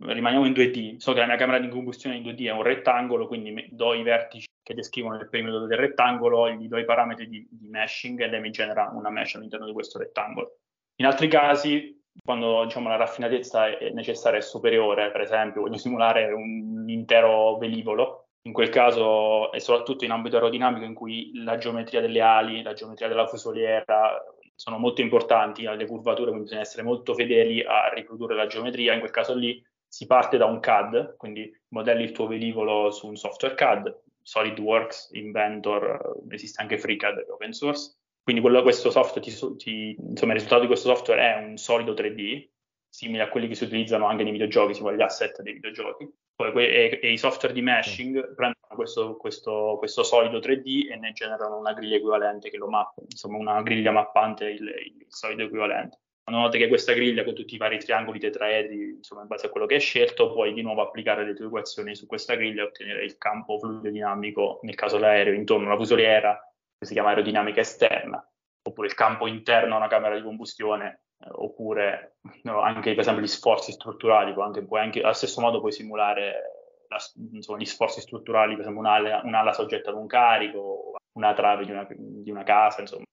rimaniamo 0.00 0.46
in 0.46 0.52
2D, 0.52 0.96
so 0.96 1.12
che 1.12 1.20
la 1.20 1.26
mia 1.26 1.36
camera 1.36 1.58
di 1.58 1.68
combustione 1.68 2.16
in 2.16 2.22
2D 2.22 2.46
è 2.46 2.52
un 2.52 2.62
rettangolo, 2.62 3.26
quindi 3.26 3.68
do 3.70 3.92
i 3.92 4.02
vertici 4.02 4.46
che 4.62 4.74
descrivono 4.74 5.16
il 5.16 5.28
perimetro 5.28 5.66
del 5.66 5.78
rettangolo, 5.78 6.50
gli 6.50 6.68
do 6.68 6.78
i 6.78 6.84
parametri 6.84 7.28
di, 7.28 7.46
di 7.50 7.68
meshing 7.68 8.20
e 8.20 8.28
lei 8.28 8.40
mi 8.40 8.50
genera 8.50 8.90
una 8.92 9.10
mesh 9.10 9.34
all'interno 9.34 9.66
di 9.66 9.72
questo 9.72 9.98
rettangolo. 9.98 10.58
In 10.96 11.06
altri 11.06 11.28
casi, 11.28 12.02
quando 12.24 12.64
diciamo, 12.64 12.88
la 12.88 12.96
raffinatezza 12.96 13.78
è 13.78 13.90
necessaria 13.90 14.38
è 14.38 14.42
superiore, 14.42 15.10
per 15.10 15.20
esempio 15.20 15.62
voglio 15.62 15.76
simulare 15.76 16.32
un 16.32 16.84
intero 16.88 17.58
velivolo, 17.58 18.28
in 18.46 18.52
quel 18.52 18.68
caso 18.68 19.50
è 19.50 19.58
soprattutto 19.58 20.04
in 20.04 20.12
ambito 20.12 20.36
aerodinamico 20.36 20.84
in 20.84 20.94
cui 20.94 21.32
la 21.42 21.58
geometria 21.58 22.00
delle 22.00 22.20
ali, 22.20 22.62
la 22.62 22.74
geometria 22.74 23.08
della 23.08 23.26
fusoliera 23.26 24.22
sono 24.56 24.78
molto 24.78 25.02
importanti, 25.02 25.62
le 25.62 25.86
curvature, 25.86 26.28
quindi 26.28 26.44
bisogna 26.44 26.62
essere 26.62 26.82
molto 26.82 27.14
fedeli 27.14 27.62
a 27.62 27.92
riprodurre 27.92 28.34
la 28.34 28.46
geometria, 28.46 28.94
in 28.94 29.00
quel 29.00 29.12
caso 29.12 29.34
lì 29.34 29.62
si 29.86 30.06
parte 30.06 30.38
da 30.38 30.46
un 30.46 30.58
CAD, 30.60 31.16
quindi 31.16 31.50
modelli 31.68 32.02
il 32.02 32.12
tuo 32.12 32.26
velivolo 32.26 32.90
su 32.90 33.06
un 33.06 33.16
software 33.16 33.54
CAD, 33.54 34.02
SolidWorks, 34.22 35.10
Inventor, 35.12 36.16
esiste 36.30 36.60
anche 36.60 36.78
FreeCAD 36.78 37.26
open 37.28 37.52
source, 37.52 37.98
quindi 38.22 38.42
quello, 38.42 38.62
questo 38.62 38.90
software, 38.90 39.20
ti, 39.20 39.56
ti, 39.56 39.96
insomma 40.00 40.32
il 40.32 40.38
risultato 40.38 40.62
di 40.62 40.66
questo 40.66 40.92
software 40.92 41.34
è 41.34 41.44
un 41.44 41.56
solido 41.56 41.92
3D, 41.92 42.48
simile 42.88 43.22
a 43.22 43.28
quelli 43.28 43.46
che 43.46 43.54
si 43.54 43.64
utilizzano 43.64 44.06
anche 44.06 44.24
nei 44.24 44.32
videogiochi, 44.32 44.74
si 44.74 44.80
vuole 44.80 44.96
gli 44.96 45.02
asset 45.02 45.42
dei 45.42 45.52
videogiochi, 45.52 46.10
e, 46.36 46.98
e, 47.02 47.12
i 47.12 47.18
software 47.18 47.54
di 47.54 47.62
meshing 47.62 48.34
prendono 48.34 48.74
questo, 48.74 49.16
questo, 49.16 49.76
questo, 49.78 50.02
solido 50.02 50.38
3D 50.38 50.90
e 50.90 50.96
ne 50.96 51.12
generano 51.12 51.58
una 51.58 51.72
griglia 51.72 51.96
equivalente 51.96 52.50
che 52.50 52.58
lo 52.58 52.68
mappa, 52.68 53.02
insomma 53.08 53.38
una 53.38 53.62
griglia 53.62 53.90
mappante 53.90 54.44
il, 54.44 54.62
il 54.68 55.06
solido 55.08 55.44
equivalente. 55.44 55.98
Una 56.28 56.40
volta 56.40 56.58
che 56.58 56.66
questa 56.66 56.92
griglia 56.92 57.22
con 57.22 57.34
tutti 57.34 57.54
i 57.54 57.58
vari 57.58 57.78
triangoli 57.78 58.18
tetraedri, 58.18 58.96
insomma 58.96 59.22
in 59.22 59.28
base 59.28 59.46
a 59.46 59.48
quello 59.48 59.64
che 59.66 59.74
hai 59.74 59.80
scelto, 59.80 60.32
puoi 60.32 60.52
di 60.52 60.60
nuovo 60.60 60.82
applicare 60.82 61.24
le 61.24 61.34
tue 61.34 61.46
equazioni 61.46 61.94
su 61.94 62.06
questa 62.06 62.34
griglia 62.34 62.62
e 62.62 62.66
ottenere 62.66 63.04
il 63.04 63.16
campo 63.16 63.58
fluidodinamico, 63.60 64.58
nel 64.62 64.74
caso 64.74 64.96
dell'aereo, 64.96 65.34
intorno 65.34 65.66
alla 65.66 65.76
fusoliera, 65.76 66.36
che 66.76 66.84
si 66.84 66.94
chiama 66.94 67.10
aerodinamica 67.10 67.60
esterna, 67.60 68.28
oppure 68.62 68.88
il 68.88 68.94
campo 68.94 69.28
interno 69.28 69.74
a 69.74 69.76
una 69.76 69.86
camera 69.86 70.16
di 70.16 70.22
combustione, 70.22 71.05
oppure 71.32 72.18
no, 72.42 72.60
anche 72.60 72.90
per 72.90 73.00
esempio 73.00 73.22
gli 73.22 73.28
sforzi 73.28 73.72
strutturali, 73.72 74.34
anche, 74.38 74.64
puoi 74.64 74.80
anche, 74.80 75.00
allo 75.00 75.12
stesso 75.12 75.40
modo 75.40 75.60
puoi 75.60 75.72
simulare 75.72 76.56
la, 76.88 76.98
insomma, 77.32 77.58
gli 77.58 77.64
sforzi 77.64 78.00
strutturali, 78.00 78.52
per 78.52 78.60
esempio 78.60 78.80
un'ala, 78.80 79.22
un'ala 79.24 79.52
soggetta 79.52 79.90
ad 79.90 79.96
un 79.96 80.06
carico, 80.06 80.94
una 81.16 81.32
trave 81.32 81.64
di 81.64 81.70
una, 81.70 81.86
di 81.90 82.30
una 82.30 82.42
casa, 82.42 82.82
insomma, 82.82 83.04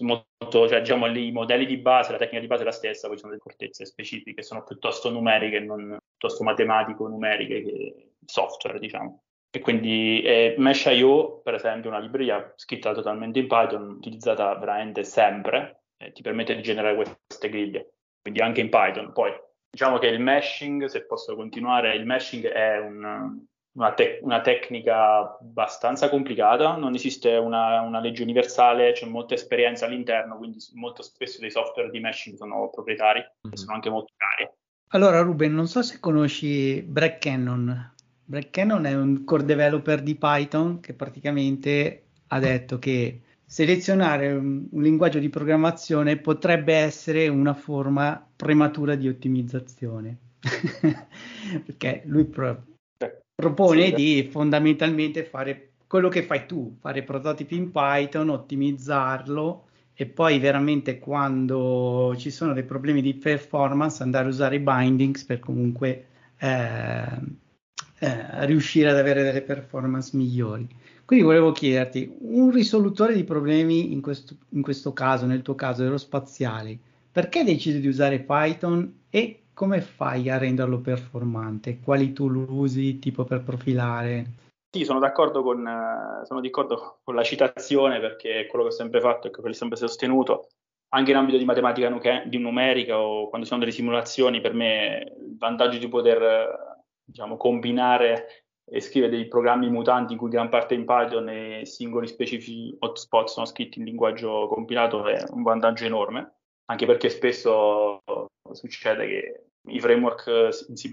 molto, 0.00 0.68
cioè, 0.68 0.80
diciamo 0.80 1.06
i 1.08 1.32
modelli 1.32 1.66
di 1.66 1.76
base, 1.78 2.12
la 2.12 2.18
tecnica 2.18 2.40
di 2.40 2.46
base 2.46 2.62
è 2.62 2.66
la 2.66 2.72
stessa, 2.72 3.06
poi 3.06 3.16
ci 3.16 3.22
sono 3.22 3.32
delle 3.32 3.44
fortezze 3.44 3.84
specifiche, 3.84 4.42
sono 4.42 4.62
piuttosto 4.62 5.10
numeriche, 5.10 5.60
non 5.60 5.98
piuttosto 6.08 6.44
matematico-numeriche 6.44 7.62
che 7.62 8.12
software, 8.24 8.78
diciamo. 8.78 9.22
E 9.50 9.60
quindi 9.60 10.20
eh, 10.22 10.54
Mesh.io, 10.58 11.40
per 11.40 11.54
esempio, 11.54 11.90
è 11.90 11.94
una 11.94 12.02
libreria 12.02 12.52
scritta 12.54 12.92
totalmente 12.92 13.38
in 13.38 13.46
Python, 13.46 13.90
utilizzata 13.90 14.54
veramente 14.56 15.04
sempre, 15.04 15.84
eh, 15.98 16.12
ti 16.12 16.22
permette 16.22 16.54
di 16.54 16.62
generare 16.62 16.94
queste 16.94 17.48
griglie, 17.48 17.94
quindi 18.22 18.40
anche 18.40 18.60
in 18.60 18.70
Python. 18.70 19.12
Poi 19.12 19.32
diciamo 19.70 19.98
che 19.98 20.06
il 20.06 20.20
meshing, 20.20 20.86
se 20.86 21.04
posso 21.04 21.34
continuare, 21.36 21.94
il 21.94 22.06
meshing 22.06 22.46
è 22.46 22.78
un, 22.78 23.38
una, 23.72 23.92
te- 23.92 24.20
una, 24.22 24.40
tecnica 24.40 25.36
abbastanza 25.38 26.08
complicata, 26.08 26.76
non 26.76 26.94
esiste 26.94 27.34
una, 27.34 27.80
una, 27.80 28.00
legge 28.00 28.22
universale, 28.22 28.92
c'è 28.92 29.06
molta 29.06 29.34
esperienza 29.34 29.86
all'interno, 29.86 30.36
quindi 30.36 30.58
molto 30.74 31.02
spesso 31.02 31.40
dei 31.40 31.50
software 31.50 31.90
di 31.90 32.00
meshing 32.00 32.36
sono 32.36 32.70
proprietari 32.70 33.20
mm-hmm. 33.20 33.52
e 33.52 33.56
sono 33.56 33.74
anche 33.74 33.90
molto 33.90 34.12
cari. 34.16 34.50
Allora 34.92 35.20
Ruben, 35.20 35.52
non 35.52 35.66
so 35.66 35.82
se 35.82 36.00
conosci 36.00 36.80
Brad 36.80 37.18
Cannon. 37.18 37.94
Brad 38.24 38.50
Cannon 38.50 38.86
è 38.86 38.94
un 38.94 39.24
core 39.24 39.44
developer 39.44 40.02
di 40.02 40.16
Python 40.16 40.80
che 40.80 40.94
praticamente 40.94 42.04
ha 42.28 42.38
detto 42.38 42.78
che 42.78 43.22
selezionare 43.48 44.30
un, 44.30 44.66
un 44.70 44.82
linguaggio 44.82 45.18
di 45.18 45.30
programmazione 45.30 46.18
potrebbe 46.18 46.74
essere 46.74 47.28
una 47.28 47.54
forma 47.54 48.24
prematura 48.36 48.94
di 48.94 49.08
ottimizzazione. 49.08 50.18
Perché 51.64 52.02
lui 52.04 52.26
pro- 52.26 52.62
propone 53.34 53.86
sì, 53.86 53.94
di 53.94 54.28
fondamentalmente 54.30 55.24
fare 55.24 55.70
quello 55.86 56.08
che 56.08 56.24
fai 56.24 56.44
tu, 56.44 56.76
fare 56.78 57.02
prototipi 57.02 57.56
in 57.56 57.70
Python, 57.70 58.28
ottimizzarlo 58.28 59.64
e 59.94 60.04
poi 60.04 60.38
veramente 60.38 60.98
quando 60.98 62.14
ci 62.18 62.30
sono 62.30 62.52
dei 62.52 62.64
problemi 62.64 63.00
di 63.00 63.14
performance 63.14 64.02
andare 64.02 64.26
a 64.26 64.28
usare 64.28 64.56
i 64.56 64.60
bindings 64.60 65.24
per 65.24 65.38
comunque 65.38 66.06
eh, 66.38 67.18
eh, 68.00 68.46
riuscire 68.46 68.90
ad 68.90 68.98
avere 68.98 69.22
delle 69.22 69.42
performance 69.42 70.14
migliori. 70.14 70.68
Quindi 71.08 71.24
volevo 71.24 71.52
chiederti, 71.52 72.18
un 72.18 72.50
risolutore 72.50 73.14
di 73.14 73.24
problemi 73.24 73.94
in 73.94 74.02
questo, 74.02 74.34
in 74.50 74.60
questo 74.60 74.92
caso, 74.92 75.24
nel 75.24 75.40
tuo 75.40 75.54
caso 75.54 75.82
aerospaziali, 75.82 76.78
perché 77.10 77.44
decidi 77.44 77.80
di 77.80 77.88
usare 77.88 78.18
Python 78.18 79.04
e 79.08 79.44
come 79.54 79.80
fai 79.80 80.28
a 80.28 80.36
renderlo 80.36 80.80
performante? 80.80 81.80
Quali 81.80 82.12
tool 82.12 82.36
usi 82.50 82.98
tipo 82.98 83.24
per 83.24 83.42
profilare? 83.42 84.26
Sì, 84.70 84.84
sono 84.84 84.98
d'accordo 84.98 85.42
con, 85.42 85.66
sono 86.24 86.42
d'accordo 86.42 86.98
con 87.02 87.14
la 87.14 87.22
citazione 87.22 88.00
perché 88.00 88.40
è 88.40 88.46
quello 88.46 88.66
che 88.66 88.70
ho 88.70 88.76
sempre 88.76 89.00
fatto 89.00 89.28
e 89.28 89.30
che 89.30 89.40
ho 89.40 89.52
sempre 89.54 89.78
sostenuto. 89.78 90.48
Anche 90.90 91.12
in 91.12 91.16
ambito 91.16 91.38
di 91.38 91.46
matematica 91.46 91.88
di 92.26 92.36
numerica 92.36 92.98
o 92.98 93.30
quando 93.30 93.46
ci 93.46 93.52
sono 93.52 93.60
delle 93.60 93.72
simulazioni, 93.72 94.42
per 94.42 94.52
me 94.52 95.14
il 95.26 95.38
vantaggio 95.38 95.78
di 95.78 95.88
poter 95.88 96.84
diciamo, 97.02 97.38
combinare 97.38 98.44
e 98.70 98.80
scrivere 98.80 99.12
dei 99.12 99.28
programmi 99.28 99.70
mutanti 99.70 100.12
in 100.12 100.18
cui 100.18 100.28
gran 100.28 100.48
parte 100.48 100.74
in 100.74 100.84
Python 100.84 101.28
e 101.28 101.64
singoli 101.64 102.06
specifici 102.06 102.74
hotspot 102.78 103.28
sono 103.28 103.46
scritti 103.46 103.78
in 103.78 103.84
linguaggio 103.84 104.48
compilato 104.48 105.06
è 105.06 105.22
un 105.30 105.42
vantaggio 105.42 105.84
enorme, 105.84 106.34
anche 106.66 106.86
perché 106.86 107.08
spesso 107.08 108.02
succede 108.52 109.06
che 109.06 109.42
i 109.68 109.80
framework 109.80 110.26
in 110.68 110.74
C++ 110.74 110.88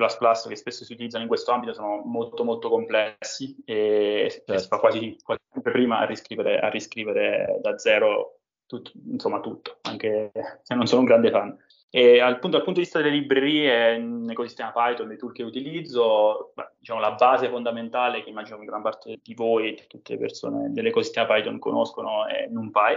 che 0.48 0.55
spesso 0.55 0.84
si 0.84 0.94
utilizzano 0.94 1.24
in 1.24 1.29
questo 1.29 1.51
ambito 1.51 1.74
sono 1.74 2.01
molto 2.03 2.44
molto 2.44 2.70
complessi 2.70 3.55
e 3.65 4.27
certo. 4.29 4.58
si 4.58 4.67
fa 4.67 4.79
quasi, 4.79 5.17
quasi 5.24 5.41
sempre 5.51 5.72
prima 5.72 6.00
a 6.00 6.05
riscrivere, 6.05 6.60
a 6.60 6.70
riscrivere 6.70 7.60
da 7.62 7.77
zero 7.77 8.39
tutto, 8.65 8.91
insomma 9.08 9.39
tutto, 9.39 9.77
anche 9.84 10.32
se 10.62 10.75
non 10.75 10.88
sono 10.88 11.01
un 11.01 11.08
grande 11.08 11.29
fan. 11.29 11.58
E 11.89 12.20
al 12.20 12.39
punto, 12.39 12.58
dal 12.58 12.65
punto 12.65 12.80
di 12.80 12.86
vista 12.86 13.00
delle 13.01 13.15
librerie 13.15 13.96
in 13.96 14.27
ecosistema 14.30 14.74
Python, 14.74 15.08
dei 15.08 15.18
tool 15.18 15.32
che 15.32 15.44
utilizzo, 15.44 16.51
beh, 16.54 16.72
diciamo, 16.80 17.00
la 17.00 17.13
base 17.13 17.48
fondamentale 17.48 18.22
che 18.22 18.30
immagino 18.30 18.60
che 18.60 18.65
gran 18.65 18.82
parte 18.82 19.20
di 19.24 19.34
voi 19.34 19.82
tutte 19.88 20.13
le 20.13 20.20
persone 20.20 20.72
dell'ecosistema 20.72 21.25
Python 21.25 21.58
conoscono 21.58 22.27
è 22.27 22.48
NumPy, 22.50 22.94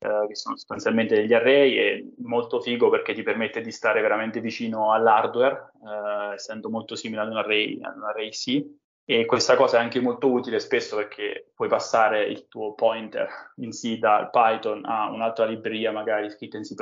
eh, 0.00 0.26
che 0.28 0.34
sono 0.34 0.56
sostanzialmente 0.56 1.14
degli 1.14 1.32
array 1.32 1.76
e 1.76 2.12
molto 2.18 2.60
figo 2.60 2.90
perché 2.90 3.14
ti 3.14 3.22
permette 3.22 3.62
di 3.62 3.70
stare 3.70 4.02
veramente 4.02 4.40
vicino 4.40 4.92
all'hardware, 4.92 5.72
eh, 5.86 6.34
essendo 6.34 6.68
molto 6.68 6.94
simile 6.94 7.22
ad 7.22 7.30
un 7.30 7.38
array, 7.38 7.78
ad 7.80 7.96
un 7.96 8.04
array 8.04 8.28
C 8.30 8.80
e 9.20 9.26
questa 9.26 9.56
cosa 9.56 9.76
è 9.76 9.80
anche 9.80 10.00
molto 10.00 10.30
utile 10.30 10.58
spesso 10.58 10.96
perché 10.96 11.50
puoi 11.54 11.68
passare 11.68 12.24
il 12.24 12.48
tuo 12.48 12.72
pointer 12.72 13.52
in 13.56 13.70
C 13.70 13.98
dal 13.98 14.30
Python 14.30 14.86
a 14.86 15.10
un'altra 15.10 15.44
libreria 15.44 15.92
magari 15.92 16.30
scritta 16.30 16.56
in 16.56 16.62
C++ 16.62 16.74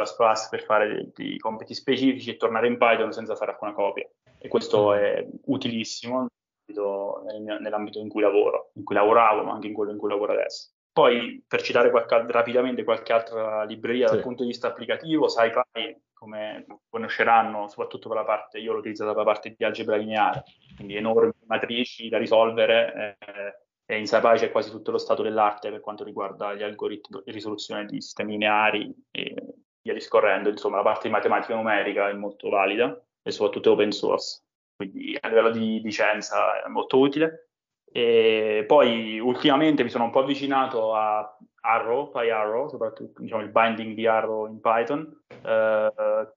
per 0.49 0.62
fare 0.62 1.10
dei 1.12 1.38
compiti 1.38 1.75
specifici 1.75 2.30
e 2.30 2.37
tornare 2.37 2.68
in 2.68 2.78
Python 2.78 3.12
senza 3.12 3.34
fare 3.34 3.50
alcuna 3.50 3.72
copia. 3.72 4.08
E 4.38 4.46
questo 4.46 4.94
è 4.94 5.26
utilissimo 5.46 6.28
nell'ambito 6.68 7.99
in 7.99 8.08
cui 8.08 8.22
lavoro, 8.22 8.70
in 8.75 8.84
cui 8.84 8.94
lavoravo, 8.94 9.42
ma 9.42 9.52
anche 9.52 9.66
in 9.66 9.72
quello 9.72 9.90
in 9.90 9.99
cui 9.99 10.08
lavoro 10.08 10.32
adesso. 10.32 10.70
Poi, 10.92 11.44
per 11.47 11.62
citare 11.62 11.90
qualche, 11.90 12.25
rapidamente 12.28 12.85
qualche 12.85 13.12
altra 13.12 13.64
libreria 13.64 14.09
sì. 14.09 14.14
dal 14.14 14.23
punto 14.23 14.42
di 14.42 14.49
vista 14.49 14.68
applicativo, 14.68 15.28
SciPy, 15.28 15.97
come 16.12 16.66
conosceranno, 16.88 17.68
soprattutto 17.68 18.09
per 18.09 18.18
la 18.18 18.25
parte, 18.25 18.59
io 18.59 18.73
l'ho 18.73 18.80
utilizzata 18.80 19.11
per 19.11 19.25
la 19.25 19.32
parte 19.32 19.54
di 19.56 19.64
algebra 19.64 19.97
lineare, 19.97 20.42
quindi 20.76 20.97
enormi 20.97 21.32
matrici 21.47 22.09
da 22.09 22.18
risolvere, 22.18 23.16
eh, 23.18 23.56
e 23.90 23.99
in 23.99 24.06
SciPy 24.06 24.37
c'è 24.37 24.50
quasi 24.52 24.70
tutto 24.70 24.92
lo 24.92 24.99
stato 24.99 25.23
dell'arte 25.23 25.70
per 25.70 25.80
quanto 25.80 26.04
riguarda 26.04 26.54
gli 26.54 26.62
algoritmi 26.62 27.23
di 27.25 27.32
risoluzione 27.32 27.87
di 27.87 28.00
sistemi 28.00 28.32
lineari 28.32 28.94
e 29.11 29.35
via 29.82 29.92
discorrendo. 29.92 30.49
Insomma, 30.49 30.76
la 30.76 30.82
parte 30.82 31.09
di 31.09 31.14
matematica 31.14 31.56
numerica 31.56 32.09
è 32.09 32.12
molto 32.12 32.49
valida 32.50 32.97
e 33.23 33.30
soprattutto 33.32 33.73
open 33.73 33.90
source, 33.90 34.44
quindi 34.76 35.16
a 35.20 35.26
livello 35.26 35.50
di 35.50 35.80
licenza 35.80 36.62
è 36.62 36.68
molto 36.68 36.99
utile. 36.99 37.50
E 37.92 38.64
poi 38.66 39.18
ultimamente 39.18 39.82
mi 39.82 39.90
sono 39.90 40.04
un 40.04 40.11
po' 40.11 40.20
avvicinato 40.20 40.94
a 40.94 41.37
Arrow, 41.62 42.11
PyArrow, 42.11 42.68
soprattutto 42.68 43.20
diciamo, 43.20 43.42
il 43.42 43.50
binding 43.50 43.94
di 43.94 44.06
Arrow 44.06 44.47
in 44.47 44.61
Python, 44.61 45.23
eh, 45.42 46.32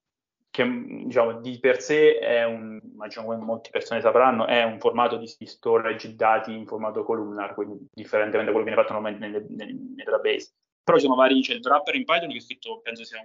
che 0.49 0.83
diciamo, 1.05 1.39
di 1.39 1.59
per 1.59 1.81
sé 1.81 2.17
è 2.19 2.43
un, 2.43 2.79
diciamo, 2.81 3.27
come 3.27 3.43
molte 3.43 3.69
persone 3.71 4.01
sapranno, 4.01 4.45
è 4.45 4.63
un 4.63 4.79
formato 4.79 5.17
di 5.17 5.27
storage 5.27 6.15
dati 6.15 6.53
in 6.53 6.65
formato 6.65 7.03
columnar, 7.03 7.53
quindi 7.53 7.87
differentemente 7.93 8.51
da 8.51 8.51
quello 8.51 8.65
che 8.65 8.71
viene 8.71 8.81
fatto 8.81 8.93
normalmente 8.93 9.45
nei, 9.49 9.95
database. 9.95 10.53
Però 10.83 10.97
ci 10.97 11.05
sono 11.05 11.15
vari, 11.15 11.41
c'è 11.41 11.53
il 11.53 11.61
wrapper 11.63 11.95
in 11.95 12.03
Python 12.03 12.29
che 12.29 12.37
è 12.37 12.41
scritto, 12.41 12.81
penso 12.81 13.05
sia 13.05 13.19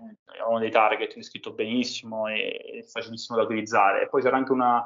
uno, 0.47 0.59
dei 0.61 0.71
target, 0.71 1.17
è 1.17 1.23
scritto 1.23 1.55
benissimo 1.55 2.29
e, 2.29 2.61
e 2.73 2.83
facilissimo 2.85 3.37
da 3.37 3.45
utilizzare. 3.45 4.03
E 4.03 4.09
poi 4.09 4.23
c'era 4.23 4.37
anche 4.37 4.53
una, 4.53 4.85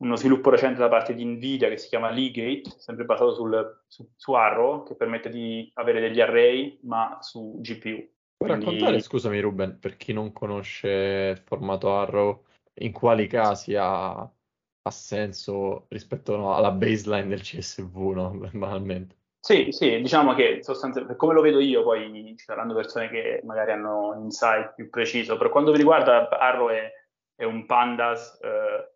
uno 0.00 0.16
sviluppo 0.16 0.50
recente 0.50 0.80
da 0.80 0.88
parte 0.88 1.14
di 1.14 1.24
Nvidia 1.24 1.68
che 1.68 1.76
si 1.76 1.88
chiama 1.88 2.10
Leagate, 2.10 2.70
sempre 2.78 3.04
basato 3.04 3.34
sul, 3.34 3.82
su, 3.86 4.08
su, 4.16 4.32
Arrow, 4.32 4.84
che 4.84 4.94
permette 4.94 5.28
di 5.28 5.70
avere 5.74 6.00
degli 6.00 6.20
array 6.20 6.78
ma 6.82 7.18
su 7.20 7.58
GPU. 7.60 8.08
Puoi 8.36 8.50
Quindi... 8.50 8.64
raccontare, 8.64 9.00
scusami 9.00 9.40
Ruben, 9.40 9.78
per 9.78 9.96
chi 9.96 10.12
non 10.12 10.32
conosce 10.32 11.32
il 11.36 11.42
formato 11.44 11.94
Arrow, 11.94 12.44
in 12.80 12.92
quali 12.92 13.26
casi 13.26 13.74
ha, 13.76 14.12
ha 14.12 14.90
senso 14.90 15.84
rispetto 15.88 16.36
no, 16.36 16.54
alla 16.54 16.70
baseline 16.70 17.28
del 17.28 17.42
CSV, 17.42 17.96
no? 18.12 18.30
banalmente? 18.52 19.16
Sì, 19.42 19.68
sì, 19.70 20.00
diciamo 20.00 20.34
che 20.34 20.62
sostanzialmente, 20.62 21.16
come 21.18 21.34
lo 21.34 21.40
vedo 21.40 21.60
io, 21.60 21.82
poi 21.82 22.34
ci 22.36 22.44
saranno 22.44 22.74
persone 22.74 23.08
che 23.08 23.40
magari 23.44 23.72
hanno 23.72 24.08
un 24.14 24.24
insight 24.24 24.74
più 24.74 24.88
preciso, 24.90 25.36
per 25.36 25.48
quanto 25.50 25.70
mi 25.70 25.78
riguarda 25.78 26.28
Arrow 26.28 26.68
è, 26.68 26.90
è 27.34 27.44
un 27.44 27.64
pandas 27.64 28.38
eh, 28.42 28.89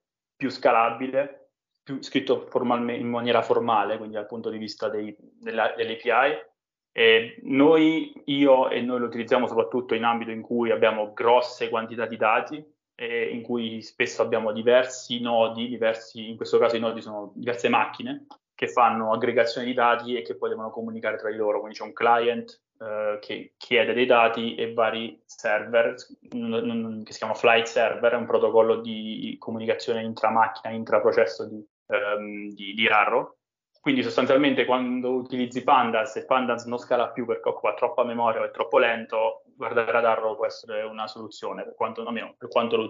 più 0.45 0.51
scalabile, 0.51 1.53
più 1.83 2.03
scritto 2.03 2.47
in 2.53 3.09
maniera 3.09 3.41
formale, 3.41 3.97
quindi 3.97 4.17
dal 4.17 4.27
punto 4.27 4.51
di 4.51 4.59
vista 4.59 4.91
dei, 4.91 5.17
della, 5.19 5.73
delle 5.75 5.95
API. 5.95 6.53
E 6.93 7.39
noi, 7.45 8.13
io 8.27 8.69
e 8.69 8.83
noi 8.83 8.99
lo 8.99 9.07
utilizziamo 9.07 9.47
soprattutto 9.47 9.95
in 9.95 10.05
ambito 10.05 10.31
in 10.31 10.43
cui 10.43 10.71
abbiamo 10.71 11.15
grosse 11.15 11.71
quantità 11.71 12.05
di 12.05 12.19
dati 12.19 12.63
e 12.95 13.31
in 13.31 13.41
cui 13.41 13.81
spesso 13.81 14.21
abbiamo 14.21 14.53
diversi 14.53 15.19
nodi, 15.21 15.67
diversi, 15.67 16.29
in 16.29 16.37
questo 16.37 16.59
caso 16.59 16.77
i 16.77 16.81
nodi 16.81 17.01
sono 17.01 17.33
diverse 17.35 17.71
macchine 17.71 18.27
che 18.55 18.69
fanno 18.69 19.13
aggregazione 19.13 19.67
di 19.67 19.73
dati 19.73 20.15
e 20.15 20.23
che 20.23 20.37
poi 20.37 20.51
devono 20.51 20.71
comunicare 20.71 21.17
tra 21.17 21.31
di 21.31 21.37
loro. 21.37 21.61
Quindi 21.61 21.79
c'è 21.79 21.85
un 21.85 21.95
client 21.95 22.63
eh, 22.79 23.19
che 23.21 23.55
chiede 23.57 23.93
dei 23.93 24.07
dati 24.07 24.55
e 24.57 24.73
vari 24.73 25.23
server 25.25 25.95
che 25.95 27.13
si 27.13 27.19
chiama 27.19 27.35
flight 27.35 27.67
server, 27.67 28.13
è 28.13 28.17
un 28.17 28.27
protocollo 28.27 28.81
di 28.81 29.37
comunicazione 29.39 30.03
intra-macchina, 30.03 30.75
intra-processo 30.75 31.49
di, 31.49 31.65
um, 31.87 32.49
di, 32.51 32.75
di 32.75 32.87
Arrow. 32.89 33.37
Quindi 33.81 34.03
sostanzialmente 34.03 34.65
quando 34.65 35.13
utilizzi 35.13 35.63
Pandas 35.63 36.17
e 36.17 36.25
Pandas 36.25 36.65
non 36.65 36.79
scala 36.79 37.11
più 37.11 37.27
perché 37.27 37.51
occupa 37.51 37.75
troppa 37.75 38.03
memoria 38.03 38.41
o 38.41 38.45
è 38.45 38.51
troppo 38.51 38.79
lento, 38.79 39.43
guardare 39.55 39.99
ad 39.99 40.07
Arrow 40.07 40.35
può 40.35 40.47
essere 40.47 40.83
una 40.83 41.07
soluzione, 41.07 41.65
per 41.65 41.75
quanto, 41.75 42.01
almeno, 42.01 42.35
per 42.37 42.49
quanto, 42.49 42.77
l'ho, 42.77 42.89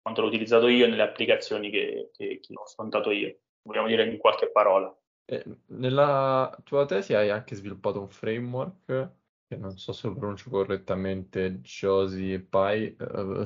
quanto 0.00 0.22
l'ho 0.22 0.26
utilizzato 0.28 0.66
io 0.68 0.88
nelle 0.88 1.02
applicazioni 1.02 1.70
che, 1.70 2.10
che, 2.12 2.40
che 2.40 2.54
ho 2.54 2.66
scontato 2.66 3.10
io. 3.10 3.36
Vogliamo 3.62 3.86
dire 3.86 4.06
in 4.06 4.16
qualche 4.16 4.50
parola. 4.50 4.92
Eh, 5.26 5.44
nella 5.66 6.58
tua 6.64 6.86
tesi 6.86 7.14
hai 7.14 7.30
anche 7.30 7.54
sviluppato 7.54 8.00
un 8.00 8.08
framework 8.08 9.10
che 9.50 9.56
non 9.56 9.76
so 9.76 9.92
se 9.92 10.06
lo 10.06 10.14
pronuncio 10.14 10.48
correttamente, 10.48 11.60
Josie 11.60 12.38
Pai, 12.38 12.94
uh, 12.96 13.44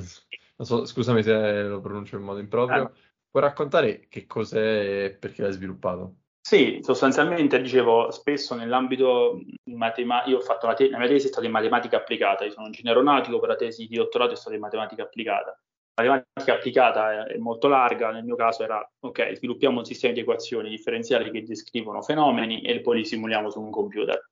so, 0.58 0.84
scusami 0.84 1.23
se 1.23 1.62
lo 1.62 1.80
pronuncio 1.80 2.16
in 2.16 2.23
modo 2.25 2.40
improprio, 2.40 2.90
eh. 2.90 3.00
puoi 3.30 3.42
raccontare 3.42 4.06
che 4.11 4.26
cos'è 4.26 5.04
e 5.06 5.14
perché 5.14 5.40
l'hai 5.40 5.52
sviluppato? 5.52 6.16
Sì, 6.46 6.80
sostanzialmente 6.82 7.58
dicevo 7.58 8.11
spesso 8.11 8.54
nell'ambito 8.54 9.40
matematico, 9.70 10.30
io 10.30 10.37
ho 10.37 10.42
fatto 10.42 10.66
la, 10.66 10.75
te- 10.75 10.90
la 10.90 10.99
mia 10.99 11.08
tesi 11.08 11.28
è 11.28 11.30
stata 11.30 11.46
in 11.46 11.52
matematica 11.52 11.96
applicata, 11.96 12.44
io 12.44 12.50
sono 12.50 12.66
ingegnere 12.66 12.99
aeronautico, 12.99 13.38
per 13.38 13.49
la 13.49 13.56
tesi 13.56 13.87
di 13.87 13.96
dottorato 13.96 14.34
è 14.34 14.37
stata 14.37 14.54
in 14.54 14.61
matematica 14.61 15.04
applicata 15.04 15.58
La 15.94 16.04
matematica 16.04 16.52
applicata 16.52 17.25
è, 17.25 17.32
è 17.32 17.38
molto 17.38 17.66
larga, 17.66 18.11
nel 18.11 18.25
mio 18.25 18.37
caso 18.37 18.62
era, 18.62 18.87
ok, 19.00 19.37
sviluppiamo 19.37 19.78
un 19.78 19.87
sistema 19.87 20.12
di 20.12 20.20
equazioni 20.20 20.68
differenziali 20.68 21.30
che 21.30 21.44
descrivono 21.44 22.02
fenomeni 22.02 22.61
e 22.61 22.82
poi 22.82 22.99
li 22.99 23.06
simuliamo 23.06 23.49
su 23.49 23.58
un 23.58 23.70
computer. 23.70 24.28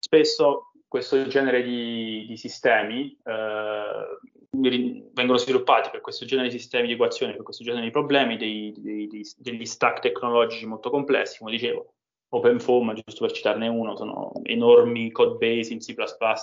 Spesso 0.00 0.71
questo 0.92 1.26
genere 1.26 1.62
di, 1.62 2.26
di 2.28 2.36
sistemi 2.36 3.18
eh, 3.24 4.18
vengono 4.50 5.38
sviluppati 5.38 5.88
per 5.88 6.02
questo 6.02 6.26
genere 6.26 6.50
di 6.50 6.58
sistemi 6.58 6.86
di 6.86 6.92
equazioni, 6.92 7.32
per 7.32 7.44
questo 7.44 7.64
genere 7.64 7.84
di 7.84 7.90
problemi, 7.90 8.36
dei, 8.36 8.74
dei, 8.76 9.06
dei, 9.06 9.26
degli 9.38 9.64
stack 9.64 10.00
tecnologici 10.00 10.66
molto 10.66 10.90
complessi, 10.90 11.38
come 11.38 11.52
dicevo. 11.52 11.94
OpenFOAM, 12.28 12.92
giusto 12.92 13.24
per 13.24 13.32
citarne 13.32 13.68
uno, 13.68 13.96
sono 13.96 14.32
enormi 14.42 15.10
code 15.12 15.38
base 15.38 15.72
in 15.72 15.78
C++, 15.78 15.94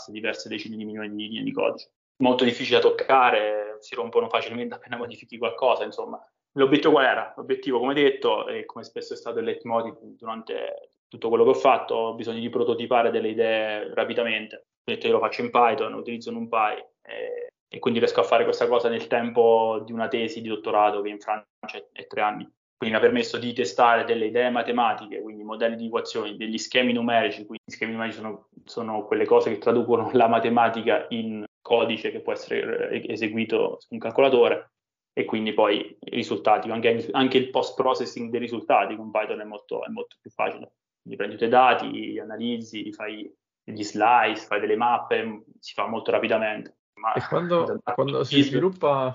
diverse 0.08 0.50
decine 0.50 0.78
di 0.78 0.86
milioni 0.86 1.10
di 1.10 1.28
linee 1.28 1.44
di 1.44 1.52
codice. 1.52 1.92
Molto 2.24 2.44
difficili 2.44 2.82
da 2.82 2.82
toccare, 2.82 3.78
si 3.82 3.94
rompono 3.94 4.30
facilmente 4.30 4.74
appena 4.74 4.98
modifichi 4.98 5.38
qualcosa, 5.38 5.84
insomma. 5.84 6.20
L'obiettivo 6.54 6.94
qual 6.94 7.06
era? 7.06 7.34
L'obiettivo, 7.38 7.78
come 7.78 7.94
detto, 7.94 8.48
e 8.48 8.66
come 8.66 8.84
spesso 8.84 9.14
è 9.14 9.16
stato 9.16 9.38
il 9.38 9.46
leitmotiv 9.46 9.96
durante 10.02 10.89
tutto 11.10 11.28
quello 11.28 11.44
che 11.44 11.50
ho 11.50 11.56
fatto, 11.56 11.96
ho 11.96 12.14
bisogno 12.14 12.40
di 12.40 12.50
prototipare 12.50 13.12
delle 13.12 13.30
idee 13.30 13.94
rapidamente. 13.94 14.68
Detto 14.84 15.08
io 15.08 15.14
lo 15.14 15.20
faccio 15.20 15.42
in 15.42 15.50
Python, 15.50 15.94
utilizzo 15.94 16.32
NumPy 16.32 16.76
e, 17.02 17.48
e 17.68 17.80
quindi 17.80 18.00
riesco 18.00 18.22
a 18.22 18.24
fare 18.24 18.44
questa 18.44 18.68
cosa 18.68 18.90
nel 18.90 19.08
tempo 19.08 19.82
di 19.86 19.92
una 19.92 20.08
tesi 20.08 20.42
di 20.42 20.48
dottorato 20.48 21.02
che 21.02 21.10
in 21.10 21.20
Francia 21.20 21.86
è 21.92 22.08
tre 22.08 22.22
anni. 22.22 22.50
Quindi 22.80 22.96
mi 22.96 23.02
ha 23.02 23.06
permesso 23.06 23.38
di 23.38 23.52
testare 23.52 24.06
delle 24.06 24.28
idee 24.28 24.50
matematiche, 24.50 25.22
quindi 25.22 25.44
modelli 25.44 25.76
di 25.76 25.88
equazioni, 25.88 26.38
degli 26.38 26.58
schemi 26.58 26.94
numerici, 26.94 27.46
quindi 27.46 27.64
gli 27.66 27.74
schemi 27.74 27.92
numerici 27.92 28.18
sono, 28.18 28.48
sono 28.64 29.06
quelle 29.06 29.26
cose 29.26 29.52
che 29.52 29.58
traducono 29.58 30.10
la 30.14 30.30
matematica 30.30 31.06
in 31.10 31.44
codice 31.62 32.10
che 32.10 32.22
può 32.22 32.32
essere 32.32 33.06
eseguito 33.06 33.78
su 33.80 33.88
un 33.92 34.00
calcolatore 34.00 34.72
e 35.12 35.26
quindi 35.26 35.54
poi 35.54 35.98
i 36.00 36.10
risultati, 36.10 36.70
anche, 36.72 37.10
anche 37.12 37.38
il 37.38 37.50
post 37.50 37.76
processing 37.76 38.30
dei 38.32 38.40
risultati 38.40 38.96
con 38.96 39.12
Python 39.12 39.42
è 39.42 39.44
molto, 39.44 39.84
è 39.84 39.90
molto 39.90 40.16
più 40.22 40.32
facile. 40.32 40.72
Quindi 41.02 41.18
prendi 41.18 41.36
i 41.36 41.38
tuoi 41.38 41.50
dati, 41.50 42.20
analizzi, 42.20 42.92
fai 42.92 43.32
degli 43.64 43.84
slice, 43.84 44.46
fai 44.46 44.60
delle 44.60 44.76
mappe, 44.76 45.46
si 45.60 45.74
fa 45.74 45.88
molto 45.88 46.12
rapidamente. 46.12 46.78
Ma 46.94 47.14
e 47.14 47.26
quando, 47.28 47.82
quando 47.96 48.24
si, 48.24 48.42
sviluppa, 48.42 49.14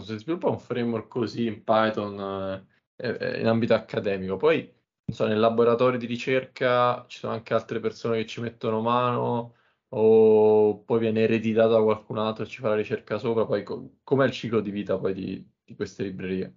si, 0.00 0.18
sviluppa, 0.18 0.48
un 0.48 0.58
framework 0.58 1.08
così 1.08 1.46
in 1.46 1.62
Python 1.62 2.64
eh, 2.96 3.16
eh, 3.20 3.40
in 3.40 3.46
ambito 3.46 3.74
accademico, 3.74 4.36
poi 4.36 4.72
so, 5.12 5.26
nel 5.26 5.38
laboratorio 5.38 5.98
di 5.98 6.06
ricerca 6.06 7.04
ci 7.08 7.18
sono 7.18 7.32
anche 7.32 7.54
altre 7.54 7.80
persone 7.80 8.18
che 8.18 8.26
ci 8.26 8.40
mettono 8.40 8.80
mano 8.80 9.54
o 9.90 10.82
poi 10.82 10.98
viene 10.98 11.20
ereditato 11.20 11.70
da 11.70 11.82
qualcun 11.82 12.18
altro 12.18 12.44
e 12.44 12.48
ci 12.48 12.60
fa 12.60 12.70
la 12.70 12.74
ricerca 12.74 13.18
sopra, 13.18 13.46
poi 13.46 13.62
co- 13.62 13.98
com'è 14.02 14.24
il 14.24 14.32
ciclo 14.32 14.60
di 14.60 14.70
vita 14.70 14.98
poi 14.98 15.14
di, 15.14 15.50
di 15.64 15.74
queste 15.74 16.02
librerie? 16.02 16.56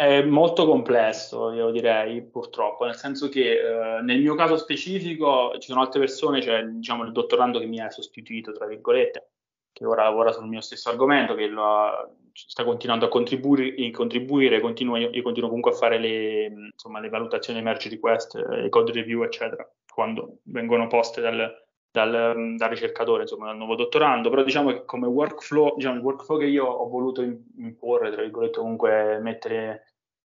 È 0.00 0.22
molto 0.22 0.64
complesso, 0.64 1.52
io 1.52 1.70
direi, 1.70 2.22
purtroppo, 2.22 2.86
nel 2.86 2.96
senso 2.96 3.28
che 3.28 3.98
eh, 3.98 4.00
nel 4.00 4.18
mio 4.22 4.34
caso 4.34 4.56
specifico 4.56 5.52
ci 5.58 5.68
sono 5.68 5.82
altre 5.82 6.00
persone, 6.00 6.40
cioè 6.40 6.64
diciamo 6.64 7.04
il 7.04 7.12
dottorando 7.12 7.58
che 7.58 7.66
mi 7.66 7.80
ha 7.80 7.90
sostituito, 7.90 8.50
tra 8.50 8.64
virgolette, 8.64 9.32
che 9.70 9.84
ora 9.84 10.04
lavora 10.04 10.32
sul 10.32 10.48
mio 10.48 10.62
stesso 10.62 10.88
argomento, 10.88 11.34
che 11.34 11.48
lo, 11.48 12.16
sta 12.32 12.64
continuando 12.64 13.04
a 13.04 13.08
contribuire, 13.10 13.90
contribuire 13.90 14.60
continuo, 14.60 14.96
io 14.96 15.22
continuo 15.22 15.50
comunque 15.50 15.72
a 15.72 15.76
fare 15.76 15.98
le, 15.98 16.46
insomma, 16.72 16.98
le 16.98 17.10
valutazioni 17.10 17.58
emerge 17.58 17.90
request, 17.90 18.36
le 18.36 18.70
code 18.70 18.92
review, 18.92 19.22
eccetera, 19.22 19.70
quando 19.86 20.38
vengono 20.44 20.86
poste 20.86 21.20
dal, 21.20 21.46
dal, 21.90 22.54
dal, 22.56 22.68
ricercatore, 22.68 23.22
insomma, 23.22 23.46
dal 23.46 23.56
nuovo 23.56 23.74
dottorando, 23.74 24.30
però 24.30 24.42
diciamo 24.42 24.72
che 24.72 24.84
come 24.84 25.06
workflow, 25.06 25.76
diciamo, 25.76 25.96
il 25.96 26.02
workflow 26.02 26.38
che 26.38 26.46
io 26.46 26.66
ho 26.66 26.88
voluto 26.88 27.22
imporre, 27.22 28.10
tra 28.10 28.22
virgolette, 28.22 28.58
comunque 28.58 29.18
mettere 29.20 29.84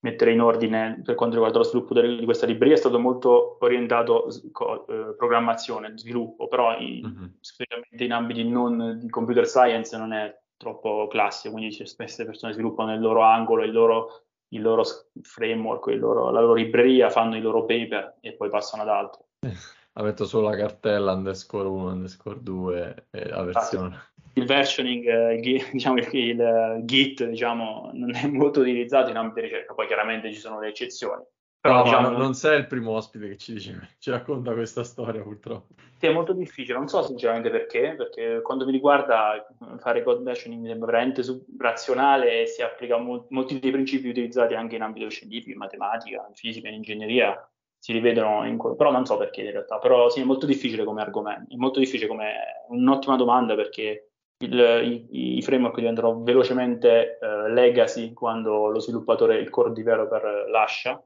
mettere 0.04 0.32
in 0.32 0.40
ordine 0.42 1.00
per 1.02 1.14
quanto 1.14 1.36
riguarda 1.36 1.58
lo 1.58 1.64
sviluppo 1.64 1.98
di 1.98 2.24
questa 2.26 2.44
libreria 2.44 2.74
è 2.74 2.78
stato 2.78 2.98
molto 2.98 3.56
orientato 3.60 4.26
a 4.26 4.84
eh, 4.86 5.14
programmazione, 5.16 5.96
sviluppo, 5.96 6.46
però 6.46 6.78
in, 6.78 7.06
mm-hmm. 7.06 7.28
specialmente 7.40 8.04
in 8.04 8.12
ambiti 8.12 8.46
non 8.46 8.98
di 9.00 9.08
computer 9.08 9.46
science 9.46 9.96
non 9.96 10.12
è 10.12 10.38
troppo 10.58 11.08
classico, 11.08 11.54
quindi 11.54 11.86
spesso 11.86 12.20
le 12.20 12.28
persone 12.28 12.52
sviluppano 12.52 12.92
il 12.92 13.00
loro 13.00 13.22
angolo, 13.22 13.64
il 13.64 13.72
loro, 13.72 14.24
il 14.48 14.60
loro 14.60 14.84
framework, 15.22 15.86
il 15.86 15.98
loro, 15.98 16.30
la 16.30 16.40
loro 16.40 16.54
libreria, 16.54 17.08
fanno 17.08 17.36
i 17.36 17.40
loro 17.40 17.64
paper 17.64 18.18
e 18.20 18.34
poi 18.34 18.50
passano 18.50 18.82
ad 18.82 18.88
altro. 18.90 19.24
Ha 19.96 20.02
metto 20.02 20.24
solo 20.24 20.48
la 20.48 20.56
cartella 20.56 21.12
underscore 21.12 21.68
1, 21.68 21.92
underscore 21.92 22.42
2 22.42 23.06
e 23.10 23.28
la 23.28 23.42
versione. 23.42 24.12
Il 24.34 24.44
versioning, 24.44 25.06
eh, 25.06 25.40
diciamo 25.72 25.98
il, 25.98 26.08
il 26.12 26.80
Git, 26.84 27.24
diciamo, 27.24 27.90
non 27.92 28.14
è 28.14 28.26
molto 28.26 28.60
utilizzato 28.60 29.10
in 29.10 29.16
ambito 29.16 29.40
di 29.40 29.46
ricerca, 29.46 29.74
poi 29.74 29.86
chiaramente 29.86 30.32
ci 30.32 30.40
sono 30.40 30.58
le 30.60 30.68
eccezioni. 30.68 31.22
Però, 31.64 31.76
no, 31.76 31.82
diciamo, 31.84 32.08
non 32.10 32.34
sei 32.34 32.58
il 32.58 32.66
primo 32.66 32.90
ospite 32.90 33.26
che 33.26 33.36
ci, 33.38 33.54
dice, 33.54 33.94
ci 33.98 34.10
racconta 34.10 34.52
questa 34.52 34.84
storia, 34.84 35.22
purtroppo. 35.22 35.72
Sì, 35.96 36.06
è 36.06 36.12
molto 36.12 36.34
difficile, 36.34 36.76
non 36.76 36.88
so 36.88 37.02
sinceramente 37.02 37.48
perché, 37.48 37.94
perché 37.96 38.42
quando 38.42 38.66
mi 38.66 38.72
riguarda 38.72 39.46
fare 39.78 40.02
code 40.02 40.22
versioning 40.22 40.60
mi 40.60 40.68
sembra 40.68 40.90
veramente 40.90 41.22
razionale 41.58 42.42
e 42.42 42.46
si 42.46 42.60
applica 42.60 42.98
mo- 42.98 43.26
molti 43.30 43.58
dei 43.58 43.70
principi 43.70 44.08
utilizzati 44.08 44.52
anche 44.52 44.74
in 44.76 44.82
ambito 44.82 45.08
scientifico, 45.08 45.52
in 45.52 45.56
matematica, 45.56 46.26
in 46.28 46.34
fisica, 46.34 46.68
in 46.68 46.74
ingegneria, 46.74 47.50
si 47.84 47.92
rivedono 47.92 48.46
in 48.46 48.56
però 48.78 48.90
non 48.90 49.04
so 49.04 49.18
perché 49.18 49.42
in 49.42 49.50
realtà, 49.50 49.76
però 49.76 50.08
sì, 50.08 50.22
è 50.22 50.24
molto 50.24 50.46
difficile 50.46 50.84
come 50.84 51.02
argomento, 51.02 51.52
è 51.52 51.56
molto 51.58 51.80
difficile 51.80 52.08
come 52.08 52.32
un'ottima 52.68 53.14
domanda 53.16 53.54
perché 53.54 54.08
il, 54.38 55.06
i, 55.10 55.36
i, 55.36 55.42
framework 55.42 55.76
diventano 55.76 56.22
velocemente 56.22 57.18
uh, 57.20 57.52
legacy 57.52 58.14
quando 58.14 58.68
lo 58.68 58.80
sviluppatore, 58.80 59.36
il 59.36 59.50
core 59.50 59.72
developer 59.72 60.46
lascia. 60.48 60.98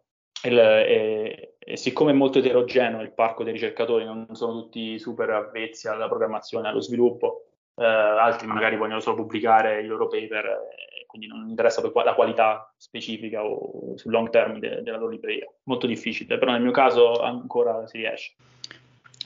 Il, 0.45 0.57
e, 0.57 1.57
e, 1.59 1.77
siccome 1.77 2.13
è 2.13 2.15
molto 2.15 2.39
eterogeneo 2.39 3.01
il 3.01 3.13
parco 3.13 3.43
dei 3.43 3.55
ricercatori, 3.55 4.05
non 4.05 4.29
sono 4.35 4.53
tutti 4.53 5.01
super 5.01 5.31
avvezzi 5.31 5.89
alla 5.89 6.07
programmazione, 6.07 6.69
allo 6.69 6.81
sviluppo, 6.81 7.47
uh, 7.75 7.83
altri 7.83 8.47
magari 8.47 8.77
vogliono 8.77 9.01
solo 9.01 9.17
pubblicare 9.17 9.83
i 9.83 9.87
loro 9.87 10.07
paper 10.07 10.45
e 10.45 10.98
quindi 11.09 11.27
non 11.27 11.49
interessa 11.49 11.81
poi 11.81 12.05
la 12.05 12.15
qualità 12.15 12.71
specifica 12.77 13.43
o 13.43 13.97
sul 13.97 14.13
long 14.13 14.29
term 14.29 14.59
de, 14.59 14.83
della 14.83 14.99
loro 14.99 15.13
libreria. 15.13 15.51
Molto 15.65 15.87
difficile, 15.87 16.37
però 16.37 16.53
nel 16.53 16.61
mio 16.61 16.71
caso 16.71 17.15
ancora 17.23 17.87
si 17.87 17.97
riesce. 17.97 18.35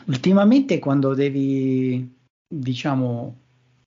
Ultimamente 0.06 0.78
quando 0.78 1.12
devi, 1.12 2.08
diciamo, 2.46 3.36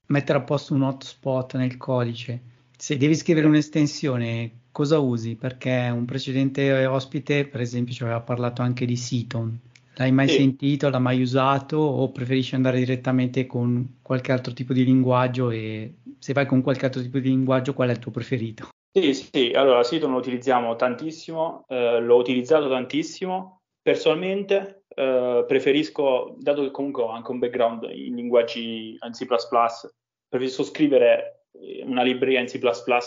mettere 0.08 0.38
a 0.38 0.42
posto 0.42 0.74
un 0.74 0.82
hotspot 0.82 1.56
nel 1.56 1.78
codice. 1.78 2.40
Se 2.76 2.98
devi 2.98 3.14
scrivere 3.14 3.46
un'estensione, 3.46 4.64
cosa 4.70 4.98
usi? 4.98 5.34
Perché 5.34 5.90
un 5.90 6.04
precedente 6.04 6.84
ospite, 6.84 7.46
per 7.46 7.62
esempio, 7.62 7.94
ci 7.94 8.02
aveva 8.02 8.20
parlato 8.20 8.60
anche 8.60 8.84
di 8.84 8.96
Seaton. 8.96 9.58
L'hai 9.98 10.12
mai 10.12 10.28
sì. 10.28 10.36
sentito? 10.36 10.90
L'hai 10.90 11.00
mai 11.00 11.22
usato? 11.22 11.78
O 11.78 12.10
preferisci 12.10 12.54
andare 12.54 12.78
direttamente 12.78 13.46
con 13.46 13.98
qualche 14.02 14.32
altro 14.32 14.52
tipo 14.52 14.72
di 14.72 14.84
linguaggio? 14.84 15.50
E 15.50 15.94
se 16.18 16.32
vai 16.32 16.46
con 16.46 16.62
qualche 16.62 16.84
altro 16.84 17.00
tipo 17.00 17.18
di 17.18 17.28
linguaggio, 17.28 17.72
qual 17.72 17.88
è 17.88 17.92
il 17.92 17.98
tuo 17.98 18.10
preferito? 18.10 18.68
Sì, 18.92 19.12
sì, 19.12 19.52
allora 19.54 19.82
Seaton 19.82 20.10
lo 20.10 20.18
utilizziamo 20.18 20.74
tantissimo, 20.76 21.64
eh, 21.68 22.00
l'ho 22.00 22.16
utilizzato 22.16 22.68
tantissimo. 22.68 23.60
Personalmente 23.82 24.84
eh, 24.88 25.44
preferisco, 25.46 26.36
dato 26.38 26.62
che 26.62 26.70
comunque 26.70 27.02
ho 27.02 27.10
anche 27.10 27.30
un 27.30 27.38
background 27.38 27.84
in 27.92 28.14
linguaggi 28.16 28.98
in 29.00 29.12
C++, 29.12 29.26
preferisco 30.28 30.62
scrivere 30.62 31.44
una 31.84 32.02
libreria 32.02 32.40
in 32.40 32.46
C++ 32.46 32.58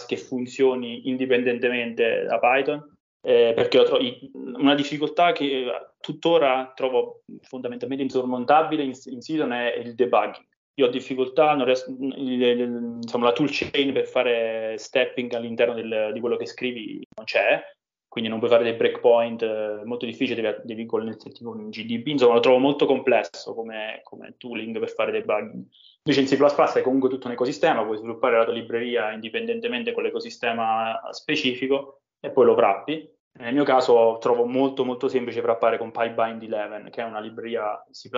che 0.08 0.17
funzioni 0.17 1.08
indipendentemente 1.08 2.23
da 2.23 2.39
Python, 2.39 2.97
eh, 3.21 3.53
perché 3.55 3.84
tro- 3.84 3.99
una 4.34 4.75
difficoltà 4.75 5.32
che 5.32 5.65
tuttora 5.99 6.71
trovo 6.75 7.23
fondamentalmente 7.41 8.03
insormontabile 8.03 8.84
in, 8.84 8.93
in 9.05 9.21
Season 9.21 9.51
è 9.51 9.75
il 9.75 9.95
debugging. 9.95 10.47
Io 10.75 10.86
ho 10.86 10.89
difficoltà, 10.89 11.62
riesco, 11.62 11.93
insomma, 11.99 13.25
la 13.25 13.34
toolchain 13.34 13.91
per 13.91 14.08
fare 14.08 14.75
stepping 14.77 15.34
all'interno 15.34 15.73
del, 15.73 16.12
di 16.13 16.19
quello 16.21 16.38
che 16.38 16.45
scrivi 16.45 17.05
non 17.17 17.25
c'è, 17.25 17.62
quindi 18.08 18.29
non 18.29 18.39
puoi 18.39 18.49
fare 18.49 18.63
dei 18.63 18.75
breakpoint, 18.75 19.43
è 19.43 19.84
molto 19.84 20.05
difficile, 20.05 20.41
devi, 20.41 20.58
devi 20.63 20.86
connetterti 20.86 21.43
con 21.43 21.60
un 21.60 21.69
GDB, 21.69 22.08
insomma 22.08 22.36
lo 22.36 22.39
trovo 22.39 22.60
molto 22.60 22.86
complesso 22.86 23.53
come, 23.53 23.99
come 24.03 24.36
tooling 24.38 24.79
per 24.79 24.89
fare 24.89 25.12
debugging. 25.12 25.65
Invece 26.03 26.34
in 26.34 26.39
C++ 26.39 26.77
è 26.77 26.82
comunque 26.82 27.10
tutto 27.10 27.27
un 27.27 27.34
ecosistema, 27.34 27.84
puoi 27.84 27.97
sviluppare 27.97 28.38
la 28.38 28.45
tua 28.45 28.53
libreria 28.53 29.12
indipendentemente 29.12 29.91
con 29.91 30.03
l'ecosistema 30.03 30.97
specifico 31.12 32.03
e 32.19 32.32
poi 32.32 32.45
lo 32.45 32.53
wrappi. 32.53 33.17
Nel 33.39 33.53
mio 33.53 33.63
caso 33.63 34.17
trovo 34.19 34.45
molto 34.45 34.84
molto 34.84 35.08
semplice 35.08 35.39
wrappare 35.39 35.77
con 35.77 35.91
PyBind 35.91 36.41
11, 36.41 36.89
che 36.89 37.01
è 37.01 37.05
una 37.05 37.19
libreria 37.19 37.82
C++ 37.91 38.10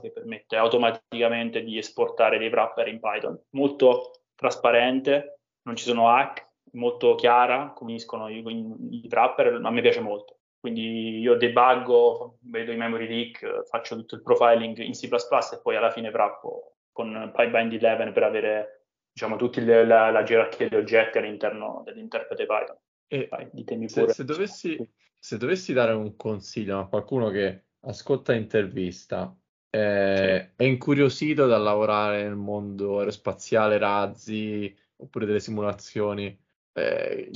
che 0.00 0.12
permette 0.12 0.56
automaticamente 0.56 1.62
di 1.62 1.78
esportare 1.78 2.36
dei 2.38 2.48
wrapper 2.48 2.88
in 2.88 3.00
Python. 3.00 3.40
Molto 3.50 4.10
trasparente, 4.34 5.40
non 5.62 5.76
ci 5.76 5.84
sono 5.84 6.10
hack, 6.10 6.46
molto 6.72 7.14
chiara, 7.14 7.72
come 7.74 7.92
uniscono 7.92 8.28
i, 8.28 8.42
i, 8.44 9.06
wrapper, 9.08 9.60
a 9.62 9.70
me 9.70 9.80
piace 9.80 10.00
molto. 10.00 10.38
Quindi 10.58 11.20
io 11.20 11.36
debuggo, 11.36 12.38
vedo 12.42 12.72
i 12.72 12.76
memory 12.76 13.06
leak, 13.06 13.66
faccio 13.68 13.94
tutto 13.96 14.16
il 14.16 14.22
profiling 14.22 14.76
in 14.78 14.92
C++ 14.92 15.06
e 15.06 15.60
poi 15.62 15.76
alla 15.76 15.90
fine 15.90 16.08
wrappo 16.08 16.76
con 16.92 17.30
PyBind 17.34 17.72
11 17.72 18.12
per 18.12 18.22
avere 18.22 18.84
diciamo, 19.12 19.36
tutta 19.36 19.60
la, 19.62 20.10
la, 20.10 20.22
gerarchia 20.22 20.68
di 20.68 20.76
oggetti 20.76 21.18
all'interno 21.18 21.82
dell'interprete 21.84 22.46
Python. 22.46 22.76
E 23.08 23.28
Vai. 23.30 23.48
Se, 23.88 24.08
se, 24.12 24.24
dovessi, 24.24 24.90
se, 25.18 25.36
dovessi, 25.38 25.72
dare 25.72 25.92
un 25.92 26.16
consiglio 26.16 26.80
a 26.80 26.88
qualcuno 26.88 27.30
che 27.30 27.64
ascolta 27.80 28.32
l'intervista, 28.32 29.36
eh, 29.70 30.50
sì. 30.56 30.62
è 30.62 30.66
incuriosito 30.66 31.46
da 31.46 31.58
lavorare 31.58 32.22
nel 32.22 32.34
mondo 32.34 32.98
aerospaziale, 32.98 33.78
razzi 33.78 34.74
oppure 34.96 35.26
delle 35.26 35.40
simulazioni, 35.40 36.36
eh, 36.72 37.30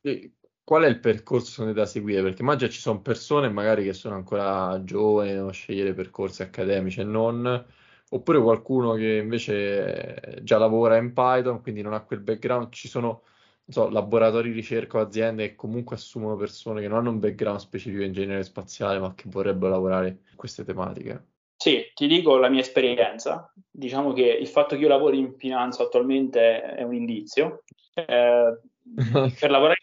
sì. 0.00 0.32
qual 0.64 0.84
è 0.84 0.88
il 0.88 1.00
percorso 1.00 1.70
da 1.72 1.84
seguire? 1.84 2.22
Perché 2.22 2.42
immagino 2.42 2.70
ci 2.70 2.80
sono 2.80 3.02
persone 3.02 3.50
magari 3.50 3.84
che 3.84 3.92
sono 3.92 4.14
ancora 4.14 4.82
giovani, 4.82 5.32
devono 5.32 5.52
scegliere 5.52 5.92
percorsi 5.92 6.42
accademici 6.42 7.00
e 7.00 7.04
non 7.04 7.66
oppure 8.12 8.40
qualcuno 8.40 8.92
che 8.94 9.16
invece 9.16 10.40
già 10.42 10.58
lavora 10.58 10.96
in 10.96 11.12
Python, 11.12 11.62
quindi 11.62 11.80
non 11.82 11.94
ha 11.94 12.02
quel 12.02 12.20
background, 12.20 12.70
ci 12.70 12.88
sono 12.88 13.22
so, 13.68 13.88
laboratori 13.88 14.50
di 14.50 14.54
ricerca 14.54 14.98
o 14.98 15.00
aziende 15.02 15.48
che 15.48 15.54
comunque 15.54 15.96
assumono 15.96 16.36
persone 16.36 16.80
che 16.80 16.88
non 16.88 16.98
hanno 16.98 17.10
un 17.10 17.20
background 17.20 17.60
specifico 17.60 18.02
in 18.02 18.08
ingegneria 18.08 18.42
spaziale, 18.42 18.98
ma 18.98 19.14
che 19.14 19.24
vorrebbero 19.26 19.72
lavorare 19.72 20.08
in 20.08 20.36
queste 20.36 20.64
tematiche. 20.64 21.26
Sì, 21.56 21.90
ti 21.94 22.06
dico 22.06 22.36
la 22.38 22.48
mia 22.48 22.60
esperienza. 22.60 23.52
Diciamo 23.70 24.12
che 24.12 24.26
il 24.26 24.48
fatto 24.48 24.74
che 24.74 24.82
io 24.82 24.88
lavori 24.88 25.18
in 25.18 25.34
finanza 25.36 25.84
attualmente 25.84 26.60
è 26.60 26.82
un 26.82 26.94
indizio. 26.94 27.62
Eh, 27.94 28.58
per 29.38 29.50
lavorare 29.50 29.76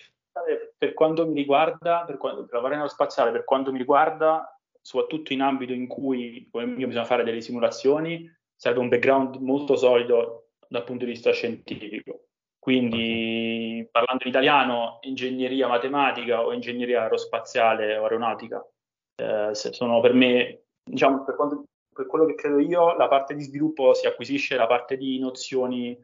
per 0.77 0.93
quanto 0.93 1.27
mi 1.27 1.35
riguarda, 1.35 2.03
per, 2.05 2.17
quando, 2.17 2.45
per 2.45 2.53
lavorare 2.53 2.77
nello 2.77 2.89
spaziale, 2.89 3.31
per 3.31 3.43
quanto 3.43 3.71
mi 3.71 3.77
riguarda, 3.77 4.57
soprattutto 4.81 5.33
in 5.33 5.41
ambito 5.41 5.73
in 5.73 5.87
cui 5.87 6.47
come 6.49 6.65
mio 6.65 6.87
bisogna 6.87 7.05
fare 7.05 7.23
delle 7.23 7.41
simulazioni, 7.41 8.31
serve 8.55 8.79
un 8.79 8.87
background 8.87 9.35
molto 9.37 9.75
solido 9.75 10.51
dal 10.67 10.83
punto 10.85 11.05
di 11.05 11.11
vista 11.11 11.31
scientifico. 11.31 12.28
Quindi 12.59 13.87
parlando 13.89 14.23
in 14.23 14.29
italiano, 14.29 14.99
ingegneria 15.01 15.67
matematica 15.67 16.45
o 16.45 16.51
ingegneria 16.51 17.03
aerospaziale 17.03 17.95
o 17.95 18.03
aeronautica 18.03 18.63
eh, 19.15 19.51
sono 19.53 20.01
per 20.01 20.13
me, 20.13 20.63
diciamo, 20.83 21.23
per, 21.23 21.35
quanto, 21.35 21.63
per, 21.93 22.05
quello 22.05 22.25
che 22.25 22.35
credo 22.35 22.59
io, 22.59 22.95
la 22.97 23.07
parte 23.07 23.33
di 23.33 23.43
sviluppo 23.43 23.93
si 23.93 24.07
acquisisce, 24.07 24.57
la 24.57 24.67
parte 24.67 24.97
di 24.97 25.19
nozioni 25.19 25.97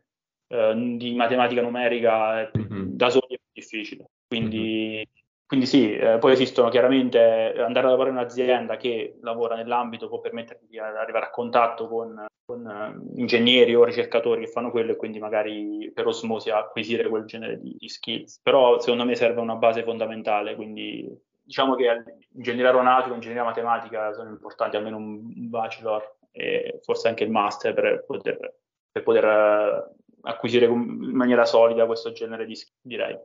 eh, 0.47 0.95
di 0.97 1.13
matematica 1.15 1.61
numerica 1.61 2.49
mm-hmm. 2.57 2.83
da 2.95 3.09
soli 3.09 3.35
è 3.35 3.37
più 3.37 3.51
difficile. 3.51 4.05
Quindi 4.25 4.57
mm-hmm. 4.57 5.24
Quindi 5.47 5.67
sì, 5.67 5.95
eh, 5.95 6.17
poi 6.17 6.31
esistono 6.31 6.69
chiaramente, 6.69 7.53
andare 7.57 7.85
a 7.85 7.89
lavorare 7.89 8.09
in 8.09 8.17
un'azienda 8.17 8.77
che 8.77 9.19
lavora 9.21 9.55
nell'ambito 9.55 10.07
può 10.07 10.19
permetterti 10.19 10.65
di 10.67 10.79
arrivare 10.79 11.25
a 11.25 11.29
contatto 11.29 11.87
con, 11.87 12.25
con 12.43 12.65
uh, 12.65 13.19
ingegneri 13.19 13.75
o 13.75 13.83
ricercatori 13.83 14.45
che 14.45 14.51
fanno 14.51 14.71
quello 14.71 14.93
e 14.93 14.95
quindi 14.95 15.19
magari 15.19 15.91
per 15.93 16.07
osmosi 16.07 16.49
acquisire 16.49 17.07
quel 17.07 17.25
genere 17.25 17.59
di, 17.59 17.75
di, 17.77 17.87
skills. 17.87 18.39
Però 18.41 18.79
secondo 18.79 19.05
me 19.05 19.13
serve 19.13 19.39
una 19.39 19.55
base 19.55 19.83
fondamentale, 19.83 20.55
quindi 20.55 21.07
diciamo 21.43 21.75
che 21.75 22.03
ingegneria 22.33 22.71
aeronautica 22.71 23.11
e 23.11 23.15
ingegneria 23.15 23.43
matematica 23.43 24.13
sono 24.13 24.29
importanti, 24.29 24.77
almeno 24.77 24.97
un 24.97 25.49
bachelor 25.49 26.17
e 26.31 26.79
forse 26.81 27.07
anche 27.07 27.23
il 27.23 27.29
master 27.29 27.75
per 27.75 28.03
poter, 28.03 28.55
per 28.91 29.03
poter 29.03 29.93
acquisire 30.21 30.65
in 30.65 31.11
maniera 31.13 31.45
solida 31.45 31.85
questo 31.85 32.11
genere 32.11 32.47
di 32.47 32.55
skills, 32.55 32.79
direi. 32.81 33.15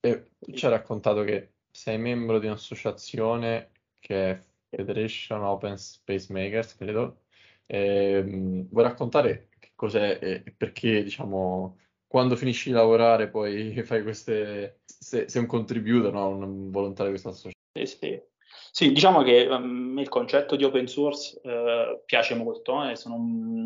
E 0.00 0.30
ci 0.52 0.66
ha 0.66 0.68
raccontato 0.68 1.22
che 1.22 1.53
sei 1.74 1.98
membro 1.98 2.38
di 2.38 2.46
un'associazione 2.46 3.72
che 3.98 4.30
è 4.30 4.44
Federation 4.68 5.42
Open 5.42 5.76
Space 5.76 6.32
Makers, 6.32 6.76
credo. 6.76 7.22
E, 7.66 8.18
um, 8.18 8.68
vuoi 8.70 8.84
raccontare 8.84 9.48
che 9.58 9.72
cos'è 9.74 10.18
e 10.22 10.54
perché, 10.56 11.02
diciamo, 11.02 11.78
quando 12.06 12.36
finisci 12.36 12.68
di 12.68 12.76
lavorare 12.76 13.28
poi 13.28 13.74
fai 13.82 14.02
queste... 14.02 14.82
sei, 14.84 15.28
sei 15.28 15.42
un 15.42 15.48
contributor, 15.48 16.12
no? 16.12 16.28
un 16.28 16.70
volontario 16.70 17.12
di 17.12 17.20
questa 17.20 17.30
associazione? 17.30 17.86
Sì, 17.86 17.96
sì. 17.98 18.22
Sì, 18.70 18.92
diciamo 18.92 19.22
che 19.22 19.46
um, 19.46 19.98
il 19.98 20.08
concetto 20.08 20.54
di 20.54 20.64
open 20.64 20.86
source 20.86 21.40
uh, 21.42 22.02
piace 22.04 22.34
molto 22.34 22.84
eh, 22.84 22.94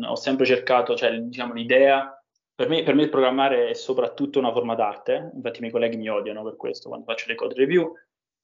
ho 0.07 0.15
sempre 0.15 0.45
cercato, 0.45 0.95
cioè 0.95 1.15
diciamo 1.19 1.53
l'idea 1.53 2.18
per 2.59 2.67
me, 2.67 2.83
per 2.83 2.93
me, 2.93 3.03
il 3.03 3.09
programmare 3.09 3.69
è 3.69 3.73
soprattutto 3.73 4.37
una 4.37 4.51
forma 4.51 4.75
d'arte, 4.75 5.31
infatti 5.33 5.59
i 5.59 5.61
miei 5.61 5.71
colleghi 5.71 5.95
mi 5.95 6.09
odiano 6.09 6.43
per 6.43 6.57
questo 6.57 6.89
quando 6.89 7.05
faccio 7.05 7.27
le 7.29 7.35
code 7.35 7.53
review, 7.53 7.95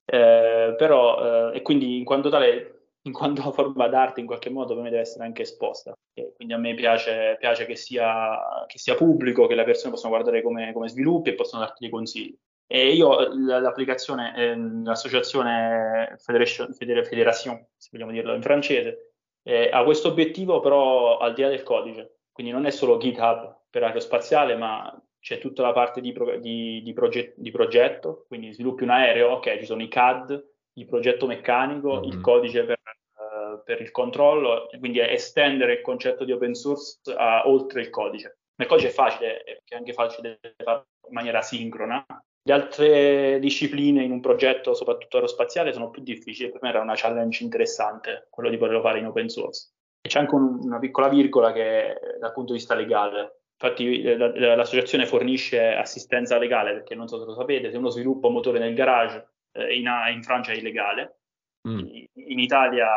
eh, 0.06 0.74
però, 0.74 1.50
eh, 1.50 1.58
e 1.58 1.60
quindi 1.60 1.98
in 1.98 2.04
quanto 2.06 2.30
tale, 2.30 2.94
in 3.02 3.12
quanto 3.12 3.42
forma 3.52 3.88
d'arte 3.88 4.20
in 4.20 4.26
qualche 4.26 4.48
modo 4.48 4.72
per 4.72 4.84
me 4.84 4.88
deve 4.88 5.02
essere 5.02 5.24
anche 5.24 5.42
esposta, 5.42 5.92
e 6.14 6.32
quindi 6.34 6.54
a 6.54 6.56
me 6.56 6.72
piace, 6.72 7.36
piace 7.38 7.66
che, 7.66 7.76
sia, 7.76 8.64
che, 8.66 8.78
sia, 8.78 8.94
pubblico, 8.94 9.46
che 9.46 9.54
le 9.54 9.64
persone 9.64 9.92
possano 9.92 10.14
guardare 10.14 10.40
come, 10.40 10.72
come 10.72 10.88
sviluppi 10.88 11.28
e 11.28 11.34
possano 11.34 11.64
darti 11.64 11.80
dei 11.80 11.90
consigli. 11.90 12.34
E 12.66 12.94
io 12.94 13.28
l'applicazione, 13.34 14.34
eh, 14.34 14.56
l'associazione 14.82 16.16
Federation, 16.16 16.72
Federation, 16.72 17.66
se 17.76 17.90
vogliamo 17.92 18.12
dirlo 18.12 18.32
in 18.32 18.40
francese, 18.40 19.12
eh, 19.42 19.68
ha 19.70 19.84
questo 19.84 20.08
obiettivo 20.08 20.60
però 20.60 21.18
al 21.18 21.34
di 21.34 21.42
là 21.42 21.48
del 21.48 21.62
codice, 21.62 22.15
quindi 22.36 22.52
non 22.52 22.66
è 22.66 22.70
solo 22.70 22.98
GitHub 22.98 23.62
per 23.70 23.82
aerospaziale, 23.82 24.56
ma 24.56 24.94
c'è 25.18 25.38
tutta 25.38 25.62
la 25.62 25.72
parte 25.72 26.02
di, 26.02 26.12
pro, 26.12 26.36
di, 26.36 26.82
di, 26.82 26.92
proget, 26.92 27.32
di, 27.34 27.50
progetto, 27.50 28.26
quindi 28.28 28.52
sviluppi 28.52 28.82
un 28.82 28.90
aereo, 28.90 29.30
ok, 29.30 29.58
ci 29.58 29.64
sono 29.64 29.82
i 29.82 29.88
CAD, 29.88 30.46
il 30.74 30.84
progetto 30.84 31.26
meccanico, 31.26 31.94
mm-hmm. 31.94 32.10
il 32.10 32.20
codice 32.20 32.64
per, 32.64 32.78
uh, 33.14 33.62
per, 33.64 33.80
il 33.80 33.90
controllo, 33.90 34.68
quindi 34.78 35.00
estendere 35.00 35.72
il 35.72 35.80
concetto 35.80 36.26
di 36.26 36.32
open 36.32 36.52
source 36.52 37.00
a, 37.16 37.48
oltre 37.48 37.80
il 37.80 37.88
codice. 37.88 38.40
Il 38.54 38.66
codice 38.66 38.88
è 38.88 38.92
facile, 38.92 39.42
è 39.42 39.74
anche 39.74 39.94
facile 39.94 40.38
fare 40.62 40.84
in 41.08 41.14
maniera 41.14 41.40
sincrona. 41.40 42.04
Le 42.42 42.52
altre 42.52 43.38
discipline 43.38 44.04
in 44.04 44.10
un 44.10 44.20
progetto, 44.20 44.74
soprattutto 44.74 45.16
aerospaziale, 45.16 45.72
sono 45.72 45.88
più 45.88 46.02
difficili. 46.02 46.50
Per 46.50 46.60
me 46.60 46.68
era 46.68 46.82
una 46.82 46.96
challenge 46.96 47.42
interessante 47.42 48.26
quello 48.28 48.50
di 48.50 48.58
poterlo 48.58 48.82
fare 48.82 48.98
in 48.98 49.06
open 49.06 49.30
source. 49.30 49.70
E 50.06 50.08
c'è 50.08 50.20
anche 50.20 50.34
un, 50.34 50.60
una 50.62 50.78
piccola 50.78 51.08
virgola 51.08 51.52
che 51.52 51.98
dal 52.18 52.32
punto 52.32 52.52
di 52.52 52.58
vista 52.58 52.74
legale 52.74 53.36
Infatti 53.58 54.02
eh, 54.02 54.16
l'associazione 54.16 55.06
fornisce 55.06 55.74
assistenza 55.74 56.36
legale 56.36 56.72
perché 56.72 56.94
non 56.94 57.08
so 57.08 57.18
se 57.18 57.24
lo 57.24 57.32
sapete, 57.32 57.70
se 57.70 57.78
uno 57.78 57.88
sviluppa 57.88 58.26
un 58.26 58.34
motore 58.34 58.58
nel 58.58 58.74
garage 58.74 59.28
eh, 59.52 59.74
in, 59.76 59.88
in, 60.12 60.22
Francia 60.22 60.52
è 60.52 60.56
illegale, 60.56 61.20
mm. 61.66 61.78
in, 61.78 62.06
in, 62.12 62.38
Italia 62.38 62.88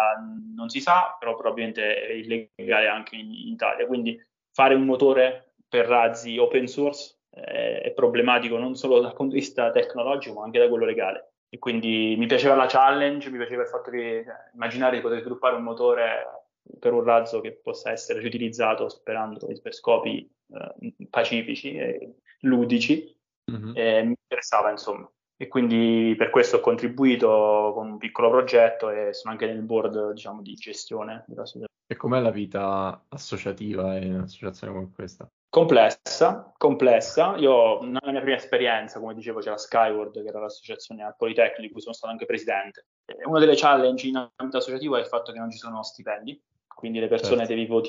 non 0.54 0.68
si 0.68 0.82
sa, 0.82 1.16
però 1.18 1.36
probabilmente 1.36 2.02
è 2.02 2.12
illegale 2.12 2.90
anche 2.90 3.16
in, 3.16 3.32
in 3.32 3.48
Italia. 3.48 3.88
Quindi 3.88 4.22
fare 4.52 4.76
un 4.76 4.84
motore 4.84 5.54
per 5.66 5.86
razzi 5.86 6.38
open 6.38 6.68
source 6.68 7.20
eh, 7.30 7.80
è 7.80 7.92
problematico 7.94 8.58
non 8.58 8.76
solo 8.76 9.00
dal 9.00 9.14
punto 9.14 9.36
di 9.36 9.40
vista 9.40 9.72
tecnologico 9.72 10.40
ma 10.40 10.44
anche 10.44 10.60
da 10.60 10.68
quello 10.68 10.84
legale. 10.84 11.36
E 11.48 11.58
quindi 11.58 12.16
mi 12.18 12.28
piaceva 12.28 12.56
la 12.56 12.68
challenge, 12.68 13.30
mi 13.30 13.38
piaceva 13.38 13.62
il 13.62 13.70
fatto 13.70 13.90
di 13.90 14.02
eh, 14.02 14.26
immaginare 14.54 14.98
di 14.98 15.02
poter 15.02 15.22
sviluppare 15.22 15.56
un 15.56 15.64
motore 15.64 16.39
per 16.80 16.94
un 16.94 17.04
razzo 17.04 17.42
che 17.42 17.54
possa 17.54 17.92
essere 17.92 18.20
riutilizzato 18.20 18.90
sperando 18.90 19.48
per 19.62 19.74
scopi 19.74 20.30
eh, 20.54 20.94
pacifici 21.10 21.76
e 21.76 22.16
ludici, 22.42 23.16
mm-hmm. 23.52 23.72
e 23.76 24.04
mi 24.04 24.16
interessava 24.22 24.70
insomma. 24.70 25.10
E 25.42 25.48
quindi 25.48 26.16
per 26.18 26.30
questo 26.32 26.58
ho 26.58 26.60
contribuito 26.60 27.72
con 27.74 27.92
un 27.92 27.98
piccolo 27.98 28.30
progetto 28.30 28.90
e 28.90 29.14
sono 29.14 29.32
anche 29.34 29.46
nel 29.46 29.62
board 29.62 30.12
diciamo, 30.12 30.42
di 30.42 30.54
gestione 30.54 31.24
della 31.28 31.46
società. 31.46 31.68
E 31.88 31.96
com'è 31.96 32.20
la 32.20 32.30
vita 32.30 33.06
associativa 33.08 33.98
in 33.98 34.16
un'associazione 34.16 34.74
come 34.74 34.92
questa? 34.94 35.28
Complessa, 35.50 36.54
complessa. 36.58 37.36
Io, 37.38 37.82
nella 37.82 38.12
mia 38.12 38.22
prima 38.22 38.36
esperienza, 38.36 39.00
come 39.00 39.16
dicevo, 39.16 39.40
c'era 39.40 39.58
Skyward, 39.58 40.22
che 40.22 40.28
era 40.28 40.40
l'associazione 40.40 41.04
al 41.04 41.16
Politecnico, 41.18 41.62
di 41.62 41.72
cui 41.72 41.82
sono 41.82 41.96
stato 41.96 42.12
anche 42.12 42.26
presidente. 42.26 42.86
Una 43.26 43.40
delle 43.40 43.56
challenge 43.56 44.08
in 44.08 44.16
ambito 44.16 44.58
associativo 44.58 44.96
è 44.96 45.00
il 45.00 45.08
fatto 45.08 45.32
che 45.32 45.40
non 45.40 45.52
ci 45.52 45.58
sono 45.58 45.84
stipendi, 45.84 46.40
quindi 46.68 47.00
le 47.00 47.08
persone 47.08 47.46
certo. 47.46 47.82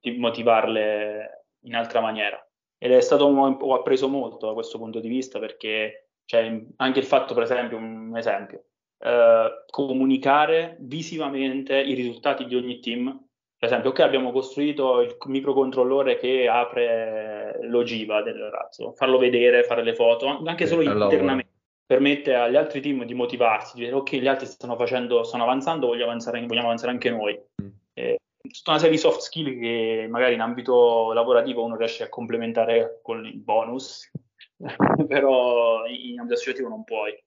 devi 0.00 0.18
motivarle 0.18 1.46
in 1.62 1.74
altra 1.74 2.00
maniera. 2.00 2.42
Ed 2.78 2.92
è 2.92 3.00
stato, 3.00 3.24
ho 3.24 3.74
appreso 3.74 4.08
molto 4.08 4.46
da 4.46 4.52
questo 4.52 4.78
punto 4.78 5.00
di 5.00 5.08
vista 5.08 5.38
perché 5.38 6.10
c'è 6.24 6.64
anche 6.76 6.98
il 6.98 7.04
fatto, 7.04 7.34
per 7.34 7.42
esempio, 7.42 7.76
un 7.76 8.16
esempio, 8.16 8.64
eh, 9.00 9.64
comunicare 9.70 10.76
visivamente 10.80 11.76
i 11.78 11.94
risultati 11.94 12.46
di 12.46 12.54
ogni 12.54 12.78
team. 12.80 13.26
Per 13.58 13.68
esempio, 13.68 13.90
ok, 13.90 14.00
abbiamo 14.00 14.30
costruito 14.30 15.00
il 15.00 15.16
microcontrollore 15.26 16.16
che 16.16 16.46
apre 16.46 17.58
l'ogiva 17.62 18.22
del 18.22 18.48
razzo, 18.50 18.92
farlo 18.92 19.18
vedere, 19.18 19.64
fare 19.64 19.82
le 19.82 19.94
foto, 19.94 20.26
anche 20.44 20.66
solo 20.66 20.82
internamente 20.82 21.57
permette 21.88 22.34
agli 22.34 22.56
altri 22.56 22.82
team 22.82 23.04
di 23.04 23.14
motivarsi, 23.14 23.76
di 23.76 23.84
dire 23.84 23.94
ok, 23.94 24.16
gli 24.16 24.26
altri 24.26 24.44
stanno 24.44 24.76
facendo, 24.76 25.24
stanno 25.24 25.44
avanzando, 25.44 25.86
vogliamo 25.86 26.10
avanzare, 26.10 26.38
vogliamo 26.44 26.66
avanzare 26.66 26.92
anche 26.92 27.08
noi. 27.08 27.40
Mm. 27.62 27.68
Eh, 27.94 28.18
tutta 28.42 28.72
una 28.72 28.78
serie 28.78 28.94
di 28.94 29.00
soft 29.00 29.20
skill 29.20 29.58
che 29.58 30.06
magari 30.10 30.34
in 30.34 30.42
ambito 30.42 31.14
lavorativo 31.14 31.64
uno 31.64 31.76
riesce 31.76 32.04
a 32.04 32.10
complementare 32.10 33.00
con 33.02 33.24
il 33.24 33.38
bonus, 33.38 34.10
però 35.08 35.86
in 35.86 36.18
ambito 36.18 36.34
associativo 36.34 36.68
non 36.68 36.84
puoi. 36.84 37.18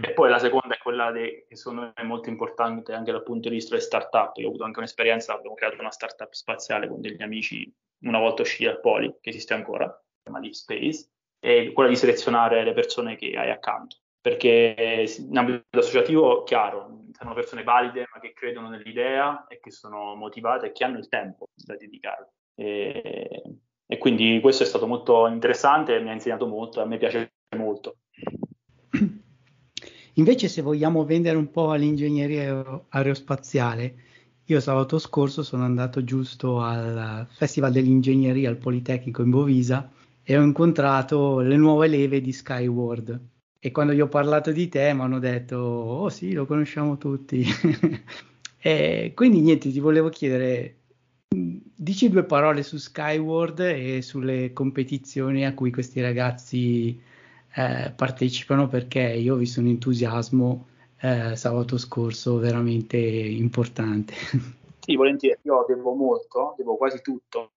E 0.00 0.12
poi 0.12 0.30
la 0.30 0.38
seconda 0.38 0.76
è 0.76 0.78
quella 0.78 1.10
de, 1.10 1.46
che 1.48 1.56
secondo 1.56 1.80
me 1.80 1.92
è 1.94 2.04
molto 2.04 2.28
importante 2.28 2.92
anche 2.92 3.10
dal 3.10 3.24
punto 3.24 3.48
di 3.48 3.56
vista 3.56 3.74
delle 3.74 3.84
start-up. 3.84 4.36
Io 4.36 4.46
ho 4.46 4.48
avuto 4.50 4.62
anche 4.62 4.78
un'esperienza, 4.78 5.34
abbiamo 5.34 5.56
creato 5.56 5.80
una 5.80 5.90
start-up 5.90 6.30
spaziale 6.30 6.86
con 6.86 7.00
degli 7.00 7.20
amici 7.20 7.68
una 8.04 8.20
volta 8.20 8.42
usciti 8.42 8.64
dal 8.64 8.80
Poli, 8.80 9.12
che 9.20 9.30
esiste 9.30 9.54
ancora, 9.54 9.92
chiama 10.22 10.38
Leaf 10.38 10.52
Space, 10.52 11.08
è 11.40 11.72
quella 11.72 11.90
di 11.90 11.96
selezionare 11.96 12.62
le 12.62 12.72
persone 12.72 13.16
che 13.16 13.32
hai 13.36 13.50
accanto. 13.50 13.96
Perché 14.24 15.04
in 15.28 15.36
ambito 15.36 15.78
associativo, 15.78 16.44
chiaro, 16.44 17.02
sono 17.12 17.34
persone 17.34 17.62
valide 17.62 18.06
ma 18.10 18.20
che 18.20 18.32
credono 18.32 18.70
nell'idea 18.70 19.46
e 19.46 19.60
che 19.60 19.70
sono 19.70 20.14
motivate 20.14 20.68
e 20.68 20.72
che 20.72 20.82
hanno 20.82 20.96
il 20.96 21.08
tempo 21.08 21.50
da 21.54 21.76
dedicare. 21.76 22.32
E, 22.54 23.42
e 23.84 23.98
quindi 23.98 24.40
questo 24.40 24.62
è 24.62 24.66
stato 24.66 24.86
molto 24.86 25.26
interessante, 25.26 26.00
mi 26.00 26.08
ha 26.08 26.14
insegnato 26.14 26.46
molto, 26.46 26.80
a 26.80 26.86
me 26.86 26.96
piace 26.96 27.34
molto. 27.58 27.96
Invece 30.14 30.48
se 30.48 30.62
vogliamo 30.62 31.04
vendere 31.04 31.36
un 31.36 31.50
po' 31.50 31.72
all'ingegneria 31.72 32.82
aerospaziale, 32.88 33.94
io 34.46 34.60
sabato 34.60 34.98
scorso 34.98 35.42
sono 35.42 35.64
andato 35.64 36.02
giusto 36.02 36.60
al 36.60 37.26
Festival 37.28 37.72
dell'Ingegneria 37.72 38.48
al 38.48 38.56
Politecnico 38.56 39.20
in 39.20 39.28
Bovisa 39.28 39.92
e 40.22 40.38
ho 40.38 40.42
incontrato 40.42 41.40
le 41.40 41.56
nuove 41.56 41.88
leve 41.88 42.22
di 42.22 42.32
Skyward. 42.32 43.32
E 43.64 43.70
quando 43.70 43.94
gli 43.94 44.00
ho 44.02 44.08
parlato 44.08 44.52
di 44.52 44.68
te 44.68 44.92
mi 44.92 45.00
hanno 45.00 45.18
detto, 45.18 45.56
oh 45.56 46.10
sì, 46.10 46.34
lo 46.34 46.44
conosciamo 46.44 46.98
tutti. 46.98 47.42
e 48.60 49.12
quindi 49.14 49.40
niente, 49.40 49.72
ti 49.72 49.80
volevo 49.80 50.10
chiedere, 50.10 50.80
dici 51.30 52.10
due 52.10 52.24
parole 52.24 52.62
su 52.62 52.76
Skyward 52.76 53.60
e 53.60 54.02
sulle 54.02 54.52
competizioni 54.52 55.46
a 55.46 55.54
cui 55.54 55.70
questi 55.70 56.02
ragazzi 56.02 57.00
eh, 57.54 57.90
partecipano 57.96 58.68
perché 58.68 59.00
io 59.00 59.32
ho 59.32 59.38
visto 59.38 59.60
un 59.60 59.68
entusiasmo 59.68 60.66
eh, 61.00 61.34
sabato 61.34 61.78
scorso 61.78 62.36
veramente 62.36 62.98
importante. 62.98 64.12
Sì, 64.84 64.94
volentieri, 64.96 65.38
io 65.44 65.64
devo 65.66 65.94
molto, 65.94 66.52
devo 66.58 66.76
quasi 66.76 67.00
tutto 67.00 67.52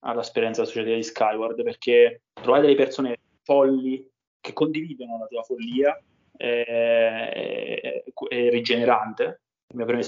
all'esperienza 0.00 0.62
associativa 0.62 0.96
di 0.96 1.04
Skyward 1.04 1.62
perché 1.62 2.22
trovare 2.32 2.62
delle 2.62 2.74
persone 2.74 3.16
folli 3.44 4.04
che 4.44 4.52
condividono 4.52 5.16
la 5.16 5.26
tua 5.26 5.42
follia 5.42 5.98
è, 6.36 8.02
è 8.28 8.50
rigenerante. 8.50 9.40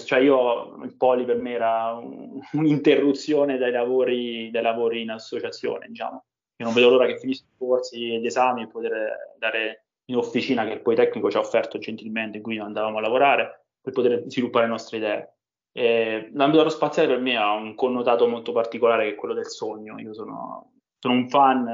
Cioè 0.05 0.19
io 0.21 0.77
il 0.85 0.95
poli 0.95 1.25
per 1.25 1.39
me 1.39 1.53
era 1.53 1.95
un, 1.95 2.39
un'interruzione 2.53 3.57
dai 3.57 3.73
lavori, 3.73 4.51
dai 4.51 4.63
lavori 4.63 5.01
in 5.01 5.11
associazione, 5.11 5.87
diciamo. 5.89 6.25
Io 6.59 6.67
non 6.67 6.75
vedo 6.75 6.91
l'ora 6.91 7.07
che 7.07 7.19
finisco 7.19 7.47
i 7.47 7.57
corsi 7.57 8.15
e 8.15 8.21
gli 8.21 8.27
esami 8.27 8.63
e 8.63 8.69
poter 8.69 9.35
dare 9.39 9.87
in 10.09 10.17
officina 10.17 10.65
che 10.67 10.75
il 10.75 10.83
Politecnico 10.83 11.31
ci 11.31 11.39
ha 11.39 11.41
offerto 11.41 11.79
gentilmente, 11.79 12.37
in 12.37 12.43
cui 12.43 12.59
andavamo 12.59 12.99
a 12.99 13.01
lavorare, 13.01 13.65
per 13.81 13.95
poter 13.95 14.23
sviluppare 14.27 14.67
le 14.67 14.71
nostre 14.71 14.99
idee. 14.99 15.35
E 15.73 16.31
l'ambito 16.33 16.59
aerospaziale 16.59 17.09
per 17.09 17.21
me 17.21 17.37
ha 17.37 17.53
un 17.53 17.75
connotato 17.75 18.29
molto 18.29 18.53
particolare 18.53 19.05
che 19.05 19.13
è 19.13 19.15
quello 19.15 19.35
del 19.35 19.47
sogno. 19.47 19.99
Io 19.99 20.15
sono, 20.15 20.73
sono 20.99 21.15
un 21.15 21.29
fan, 21.29 21.67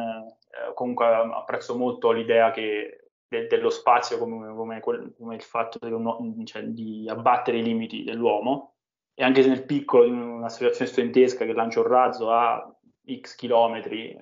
eh, 0.53 0.75
comunque 0.75 1.07
apprezzo 1.07 1.77
molto 1.77 2.12
l'idea 2.12 2.51
che, 2.51 3.09
de, 3.27 3.47
dello 3.47 3.71
spazio 3.71 4.19
come, 4.19 4.55
come, 4.55 4.81
come, 5.17 5.35
il 5.35 5.43
fatto 5.43 5.79
di, 5.81 6.45
cioè, 6.45 6.62
di 6.65 7.09
abbattere 7.09 7.59
i 7.59 7.62
limiti 7.62 8.05
dell'uomo 8.05 8.75
e 9.15 9.25
anche 9.25 9.43
se 9.43 9.49
nel 9.49 9.65
piccolo 9.65 10.05
in 10.05 10.19
un'associazione 10.19 10.91
studentesca 10.91 11.45
che 11.45 11.53
lancia 11.53 11.81
un 11.81 11.87
razzo 11.87 12.31
a 12.31 12.75
x 13.05 13.35
chilometri, 13.35 14.17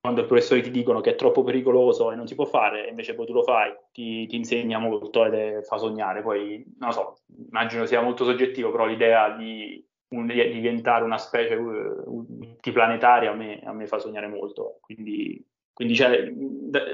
quando 0.00 0.22
i 0.22 0.26
professori 0.26 0.62
ti 0.62 0.70
dicono 0.70 1.00
che 1.00 1.10
è 1.10 1.14
troppo 1.14 1.44
pericoloso 1.44 2.10
e 2.10 2.16
non 2.16 2.26
si 2.26 2.34
può 2.34 2.44
fare, 2.44 2.88
invece 2.88 3.14
poi 3.14 3.26
tu 3.26 3.32
lo 3.32 3.42
fai, 3.42 3.72
ti, 3.92 4.26
ti 4.26 4.36
insegna 4.36 4.78
molto 4.78 5.24
ed 5.24 5.62
fa 5.64 5.78
sognare. 5.78 6.22
Poi, 6.22 6.64
non 6.78 6.88
lo 6.88 6.94
so, 6.94 7.16
immagino 7.48 7.86
sia 7.86 8.02
molto 8.02 8.24
soggettivo, 8.24 8.70
però 8.70 8.86
l'idea 8.86 9.30
di, 9.36 9.86
un, 10.08 10.26
di 10.26 10.52
diventare 10.52 11.04
una 11.04 11.18
specie 11.18 11.56
multiplanetaria 11.56 13.30
a 13.30 13.34
me, 13.34 13.60
a 13.60 13.72
me 13.72 13.86
fa 13.86 13.98
sognare 13.98 14.26
molto. 14.26 14.78
Quindi, 14.80 15.42
quindi 15.74 15.96
cioè, 15.96 16.32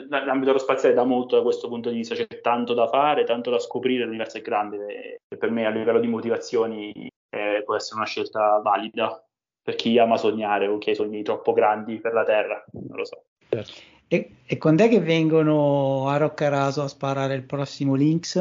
l'ambito 0.08 0.46
aerospaziale 0.46 0.94
dà 0.94 1.04
molto 1.04 1.36
da 1.36 1.42
questo 1.42 1.68
punto 1.68 1.90
di 1.90 1.96
vista, 1.96 2.14
c'è 2.14 2.26
tanto 2.40 2.72
da 2.72 2.88
fare, 2.88 3.24
tanto 3.24 3.50
da 3.50 3.58
scoprire, 3.58 4.04
l'universo 4.04 4.38
è 4.38 4.42
grande 4.42 5.20
e 5.28 5.36
per 5.36 5.50
me 5.50 5.66
a 5.66 5.70
livello 5.70 6.00
di 6.00 6.08
motivazioni 6.08 7.10
eh, 7.28 7.62
può 7.62 7.76
essere 7.76 7.96
una 7.96 8.06
scelta 8.06 8.58
valida 8.58 9.22
per 9.62 9.74
chi 9.74 9.98
ama 9.98 10.16
sognare 10.16 10.66
o 10.66 10.78
chi 10.78 10.88
ha 10.88 10.92
i 10.92 10.96
sogni 10.96 11.22
troppo 11.22 11.52
grandi 11.52 12.00
per 12.00 12.14
la 12.14 12.24
Terra, 12.24 12.64
non 12.72 12.96
lo 12.96 13.04
so. 13.04 13.24
Certo. 13.50 13.72
E, 14.08 14.36
e 14.46 14.58
quando 14.58 14.82
è 14.82 14.88
che 14.88 15.00
vengono 15.00 16.08
a 16.08 16.16
Roccaraso 16.16 16.82
a 16.82 16.88
sparare 16.88 17.34
il 17.34 17.44
prossimo 17.44 17.94
Lynx? 17.94 18.36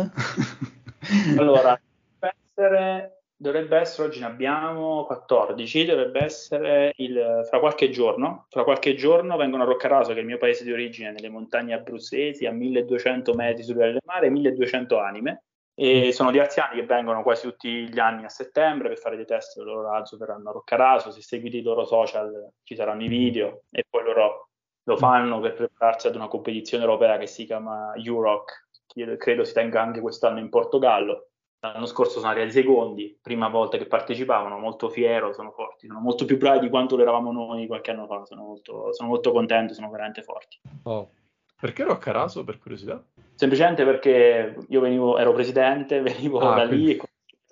allora, 1.38 1.80
dovrebbe 2.18 2.38
essere, 2.56 3.19
dovrebbe 3.42 3.78
essere, 3.78 4.10
oggi 4.10 4.20
ne 4.20 4.26
abbiamo 4.26 5.06
14, 5.06 5.86
dovrebbe 5.86 6.24
essere 6.24 6.92
il, 6.98 7.46
fra 7.48 7.60
qualche 7.60 7.90
giorno, 7.90 8.48
fra 8.50 8.66
qualche 8.66 8.96
giorno 8.96 9.38
vengono 9.38 9.64
a 9.64 9.66
Roccaraso, 9.66 10.12
che 10.12 10.18
è 10.18 10.22
il 10.22 10.28
mio 10.28 10.38
paese 10.38 10.66
di 10.66 10.74
origine, 10.74 11.12
nelle 11.12 11.30
montagne 11.30 11.74
abruzzesi, 11.74 12.46
a 12.46 12.52
1200 12.52 13.34
metri 13.34 13.64
sul 13.64 13.76
livello 13.76 13.94
del 13.94 14.02
mare, 14.04 14.30
1200 14.30 15.00
anime, 15.00 15.44
e 15.74 16.08
mm. 16.08 16.10
sono 16.10 16.32
diversi 16.32 16.60
anni 16.60 16.82
che 16.82 16.86
vengono 16.86 17.24
quasi 17.24 17.48
tutti 17.48 17.90
gli 17.90 18.00
anni 18.00 18.26
a 18.26 18.30
settembre 18.30 18.90
per 18.90 18.98
fare 18.98 19.16
dei 19.16 19.26
test 19.26 19.56
del 19.56 19.68
loro 19.68 19.84
razzo, 19.84 20.18
verranno 20.18 20.50
a 20.50 20.54
Roccaraso, 20.54 21.10
se 21.10 21.22
seguite 21.22 21.58
i 21.58 21.62
loro 21.62 21.86
social 21.86 22.52
ci 22.64 22.76
saranno 22.76 23.06
i 23.06 23.08
video 23.08 23.64
e 23.72 23.86
poi 23.90 24.04
loro 24.04 24.50
lo 24.84 24.98
fanno 24.98 25.40
per 25.40 25.54
prepararsi 25.54 26.08
ad 26.08 26.16
una 26.16 26.28
competizione 26.28 26.84
europea 26.84 27.18
che 27.18 27.28
si 27.28 27.46
chiama 27.46 27.94
Euroc, 27.96 28.68
che 28.86 29.16
credo 29.16 29.46
si 29.46 29.54
tenga 29.54 29.82
anche 29.82 30.02
quest'anno 30.02 30.40
in 30.40 30.50
Portogallo. 30.50 31.29
L'anno 31.62 31.86
scorso 31.86 32.20
sono 32.20 32.32
arrivati 32.32 32.54
secondi, 32.54 33.18
prima 33.22 33.50
volta 33.50 33.78
che 33.78 33.86
partecipavano, 33.86 34.58
molto 34.58 34.90
fiero, 34.90 35.34
sono 35.34 35.52
forti, 35.52 35.88
sono 35.88 36.00
molto 36.00 36.24
più 36.24 36.38
bravi 36.38 36.60
di 36.60 36.70
quanto 36.70 36.96
lo 36.96 37.02
eravamo 37.02 37.34
noi 37.34 37.68
qualche 37.68 37.92
anno 37.92 38.08
fa, 38.08 38.24
sono 38.26 38.44
molto, 38.44 38.94
sono 38.94 39.10
molto 39.10 39.32
contento, 39.32 39.74
sono 39.74 39.90
veramente 39.90 40.22
forti. 40.22 40.60
Oh. 40.84 41.12
Perché 41.60 41.84
Roccaraso, 41.84 42.46
per 42.46 42.58
curiosità? 42.58 43.04
Semplicemente 43.36 43.84
perché 43.84 44.56
io 44.70 44.80
venivo, 44.80 45.18
ero 45.18 45.34
presidente, 45.34 46.00
venivo 46.02 46.40
ah, 46.40 46.56
da 46.56 46.68
quindi... 46.68 46.86
lì 46.86 47.02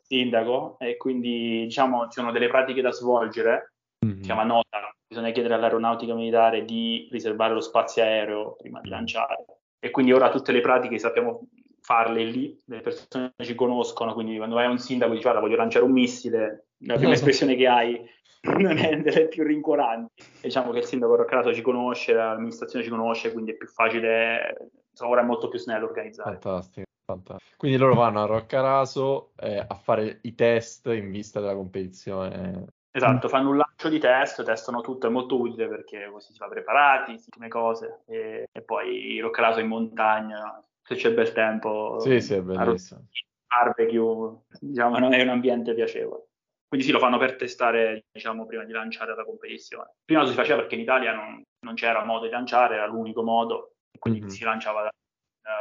sindaco 0.08 0.78
e 0.80 0.96
quindi 0.96 1.64
diciamo 1.64 2.04
ci 2.04 2.20
sono 2.20 2.32
delle 2.32 2.48
pratiche 2.48 2.82
da 2.82 2.94
svolgere, 2.94 3.74
mm-hmm. 4.06 4.16
si 4.16 4.22
chiama 4.22 4.44
nota, 4.44 4.96
bisogna 5.06 5.32
chiedere 5.32 5.56
all'aeronautica 5.56 6.14
militare 6.14 6.64
di 6.64 7.10
riservare 7.12 7.54
lo 7.54 7.60
spazio 7.60 8.04
aereo 8.04 8.56
prima 8.56 8.80
di 8.80 8.88
lanciare 8.88 9.44
e 9.80 9.92
quindi 9.92 10.14
ora 10.14 10.30
tutte 10.30 10.54
le 10.54 10.62
pratiche 10.62 10.98
sappiamo 10.98 11.42
farle 11.88 12.26
lì, 12.26 12.62
le 12.66 12.82
persone 12.82 13.32
ci 13.38 13.56
conoscono, 13.56 14.14
quindi 14.14 14.36
quando 14.36 14.56
vai 14.56 14.66
a 14.66 14.70
un 14.70 14.78
sindaco 14.78 15.12
e 15.12 15.14
dici 15.14 15.24
guarda 15.24 15.40
voglio 15.40 15.56
lanciare 15.56 15.86
un 15.86 15.94
missile, 15.94 16.66
la 16.80 16.98
prima 16.98 17.14
espressione 17.16 17.56
che 17.56 17.66
hai 17.66 18.06
non 18.60 18.78
è 18.78 18.98
delle 18.98 19.30
più 19.30 19.46
rincuoranti. 19.46 20.22
Diciamo 20.42 20.72
che 20.72 20.80
il 20.80 20.84
sindaco 20.84 21.16
Roccarato 21.16 21.54
ci 21.54 21.62
conosce, 21.62 22.12
l'amministrazione 22.12 22.84
ci 22.84 22.92
conosce, 22.92 23.32
quindi 23.32 23.52
è 23.52 23.56
più 23.56 23.68
facile, 23.68 24.72
ora 25.00 25.22
è 25.22 25.24
molto 25.24 25.48
più 25.48 25.60
snello 25.60 25.86
organizzare. 25.86 26.32
Fantastico. 26.32 26.86
Fantastico. 27.06 27.56
Quindi 27.56 27.78
loro 27.78 27.94
vanno 27.94 28.22
a 28.22 28.26
Roccaraso 28.26 29.32
eh, 29.38 29.64
a 29.66 29.76
fare 29.76 30.20
i 30.24 30.36
test 30.36 30.88
in 30.88 31.10
vista 31.10 31.40
della 31.40 31.56
competizione. 31.56 32.66
Esatto, 32.92 33.30
fanno 33.30 33.52
un 33.52 33.58
lancio 33.58 33.88
di 33.88 33.98
test, 33.98 34.44
testano 34.44 34.82
tutto, 34.82 35.08
è 35.08 35.10
molto 35.10 35.40
utile 35.40 35.70
perché 35.70 36.10
così 36.12 36.34
si 36.34 36.40
va 36.40 36.50
preparati, 36.50 37.18
si 37.18 37.30
come 37.30 37.48
cose 37.48 38.02
e, 38.08 38.50
e 38.52 38.62
poi 38.62 39.20
Roccaraso 39.22 39.62
in 39.62 39.68
montagna, 39.68 40.62
se 40.88 40.96
c'è 40.96 41.12
bel 41.12 41.34
tempo. 41.34 42.00
Sì, 42.00 42.22
sì, 42.22 42.36
è 42.36 42.42
bellissimo. 42.42 43.08
Barbecue, 43.46 44.44
diciamo, 44.60 44.98
non 45.00 45.14
è 45.14 45.22
un 45.22 45.30
ambiente 45.30 45.74
piacevole. 45.74 46.28
Quindi 46.68 46.86
sì, 46.86 46.94
lo 46.94 47.00
fanno 47.00 47.18
per 47.18 47.36
testare, 47.36 48.06
diciamo, 48.12 48.46
prima 48.46 48.64
di 48.64 48.72
lanciare 48.72 49.14
la 49.14 49.26
competizione. 49.26 49.96
Prima 50.06 50.22
lo 50.22 50.28
si 50.28 50.34
faceva 50.34 50.60
perché 50.60 50.76
in 50.76 50.82
Italia 50.82 51.14
non, 51.14 51.42
non 51.66 51.76
c'era 51.76 52.04
modo 52.06 52.26
di 52.26 52.32
lanciare, 52.32 52.76
era 52.76 52.88
l'unico 52.88 53.22
modo, 53.22 53.74
quindi 54.00 54.22
mm-hmm. 54.22 54.30
si 54.30 54.44
lanciava 54.44 54.84
da 54.84 54.92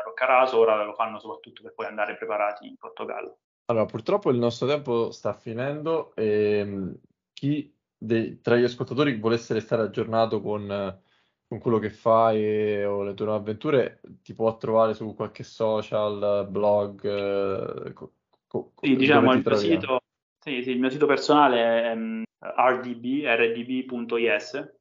Roccaraso, 0.05 0.59
ora 0.59 0.83
lo 0.85 0.95
fanno 0.95 1.19
soprattutto 1.19 1.63
per 1.63 1.75
poi 1.75 1.87
andare 1.87 2.17
preparati 2.17 2.67
in 2.67 2.77
Portogallo. 2.77 3.39
Allora, 3.67 3.85
purtroppo 3.85 4.31
il 4.31 4.39
nostro 4.39 4.67
tempo 4.67 5.11
sta 5.11 5.33
finendo 5.33 6.15
e 6.15 6.65
mm, 6.65 6.93
chi 7.33 7.73
dei, 7.97 8.41
tra 8.41 8.57
gli 8.57 8.65
ascoltatori 8.65 9.19
volesse 9.19 9.55
restare 9.55 9.83
aggiornato 9.83 10.41
con, 10.41 11.01
con 11.49 11.59
quello 11.59 11.79
che 11.79 11.91
fai 11.91 12.85
o 12.85 13.03
le 13.03 13.15
tue 13.15 13.25
nuove 13.25 13.41
avventure 13.41 14.01
ti 14.23 14.33
può 14.35 14.57
trovare 14.57 14.95
su 14.95 15.15
qualche 15.15 15.45
social, 15.45 16.47
blog? 16.51 17.05
Eh, 17.05 17.93
co, 17.93 18.13
co, 18.47 18.73
sì, 18.81 18.97
diciamo 18.97 19.33
il 19.33 19.43
mio 19.45 19.57
sito 19.57 20.01
sì, 20.47 20.63
sì, 20.63 20.71
il 20.71 20.79
mio 20.79 20.91
sito 20.91 21.07
personale 21.07 21.83
è 21.83 21.93
um, 21.93 22.23
rdb, 22.39 23.25
rdb.is, 23.25 24.75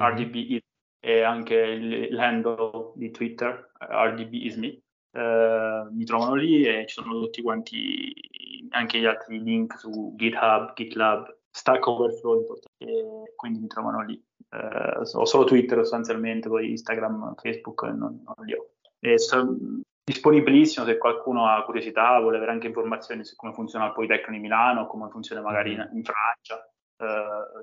rdb 0.00 0.58
e 0.98 1.22
anche 1.22 1.54
il, 1.54 2.14
l'handle 2.14 2.92
di 2.94 3.10
Twitter, 3.10 3.72
rdbisme. 3.78 4.80
Uh, 5.12 5.92
mi 5.92 6.04
trovano 6.04 6.36
lì 6.36 6.64
e 6.64 6.86
ci 6.86 7.02
sono 7.02 7.20
tutti 7.20 7.42
quanti 7.42 8.14
anche 8.70 8.98
gli 8.98 9.04
altri 9.04 9.42
link 9.42 9.78
su 9.78 10.14
GitHub, 10.16 10.72
GitLab, 10.72 11.39
Stack 11.50 11.86
Overflow, 11.86 12.58
e 12.78 13.32
quindi 13.36 13.58
mi 13.58 13.66
trovano 13.66 14.02
lì. 14.04 14.22
Uh, 14.50 15.02
ho 15.18 15.24
solo 15.24 15.44
Twitter 15.44 15.78
sostanzialmente, 15.78 16.48
poi 16.48 16.70
Instagram, 16.70 17.34
Facebook 17.36 17.82
non, 17.82 18.22
non 18.24 18.46
li 18.46 18.54
ho. 18.54 18.70
E 18.98 19.18
so, 19.18 19.56
disponibilissimo 20.04 20.84
se 20.84 20.98
qualcuno 20.98 21.46
ha 21.46 21.62
curiosità, 21.64 22.18
vuole 22.20 22.36
avere 22.36 22.52
anche 22.52 22.66
informazioni 22.66 23.24
su 23.24 23.36
come 23.36 23.52
funziona 23.52 23.86
il 23.86 23.92
Politecnico 23.92 24.32
di 24.32 24.38
Milano, 24.38 24.86
come 24.86 25.08
funziona 25.10 25.40
magari 25.40 25.72
in, 25.72 25.88
in 25.92 26.02
Francia, 26.02 26.64
eh, 26.96 27.04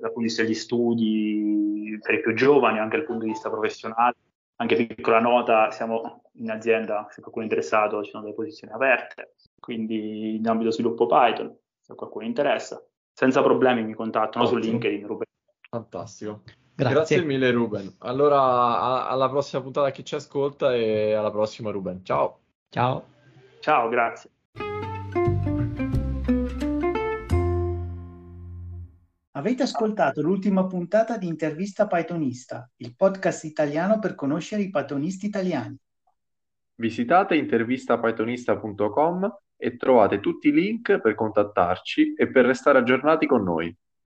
punto 0.00 0.18
di 0.18 0.24
vista 0.24 0.42
degli 0.42 0.54
studi, 0.54 1.98
per 2.00 2.14
i 2.14 2.20
più 2.20 2.34
giovani, 2.34 2.78
anche 2.78 2.96
dal 2.96 3.06
punto 3.06 3.24
di 3.24 3.30
vista 3.30 3.50
professionale. 3.50 4.16
Anche 4.60 4.86
piccola 4.86 5.20
nota, 5.20 5.70
siamo 5.70 6.22
in 6.32 6.50
azienda, 6.50 7.06
se 7.10 7.20
qualcuno 7.20 7.44
è 7.44 7.48
interessato, 7.48 8.02
ci 8.02 8.10
sono 8.10 8.24
delle 8.24 8.34
posizioni 8.34 8.72
aperte, 8.72 9.34
quindi 9.60 10.34
in 10.34 10.48
ambito 10.48 10.72
sviluppo 10.72 11.06
Python, 11.06 11.56
se 11.80 11.94
qualcuno 11.94 12.24
interessa. 12.24 12.82
Senza 13.18 13.42
problemi 13.42 13.82
mi 13.82 13.94
contattano 13.94 14.44
Ottimo. 14.44 14.62
su 14.62 14.68
LinkedIn, 14.68 15.04
Ruben. 15.04 15.26
Fantastico. 15.68 16.42
Grazie. 16.72 16.94
Grazie 16.94 17.24
mille 17.24 17.50
Ruben. 17.50 17.96
Allora, 17.98 18.40
a- 18.40 19.08
alla 19.08 19.28
prossima 19.28 19.60
puntata 19.60 19.90
chi 19.90 20.04
ci 20.04 20.14
ascolta 20.14 20.72
e 20.72 21.14
alla 21.14 21.32
prossima 21.32 21.72
Ruben. 21.72 22.04
Ciao. 22.04 22.38
Ciao. 22.68 23.04
Ciao, 23.58 23.88
grazie. 23.88 24.30
Avete 29.32 29.62
ascoltato 29.64 30.22
l'ultima 30.22 30.64
puntata 30.68 31.18
di 31.18 31.26
Intervista 31.26 31.88
Pythonista, 31.88 32.70
il 32.76 32.94
podcast 32.94 33.42
italiano 33.42 33.98
per 33.98 34.14
conoscere 34.14 34.62
i 34.62 34.70
pythonisti 34.70 35.26
italiani. 35.26 35.76
Visitate 36.76 37.34
intervistapythonista.com 37.34 39.38
e 39.58 39.76
trovate 39.76 40.20
tutti 40.20 40.48
i 40.48 40.52
link 40.52 41.00
per 41.00 41.14
contattarci 41.14 42.14
e 42.14 42.30
per 42.30 42.46
restare 42.46 42.78
aggiornati 42.78 43.26
con 43.26 43.42
noi. 43.42 43.76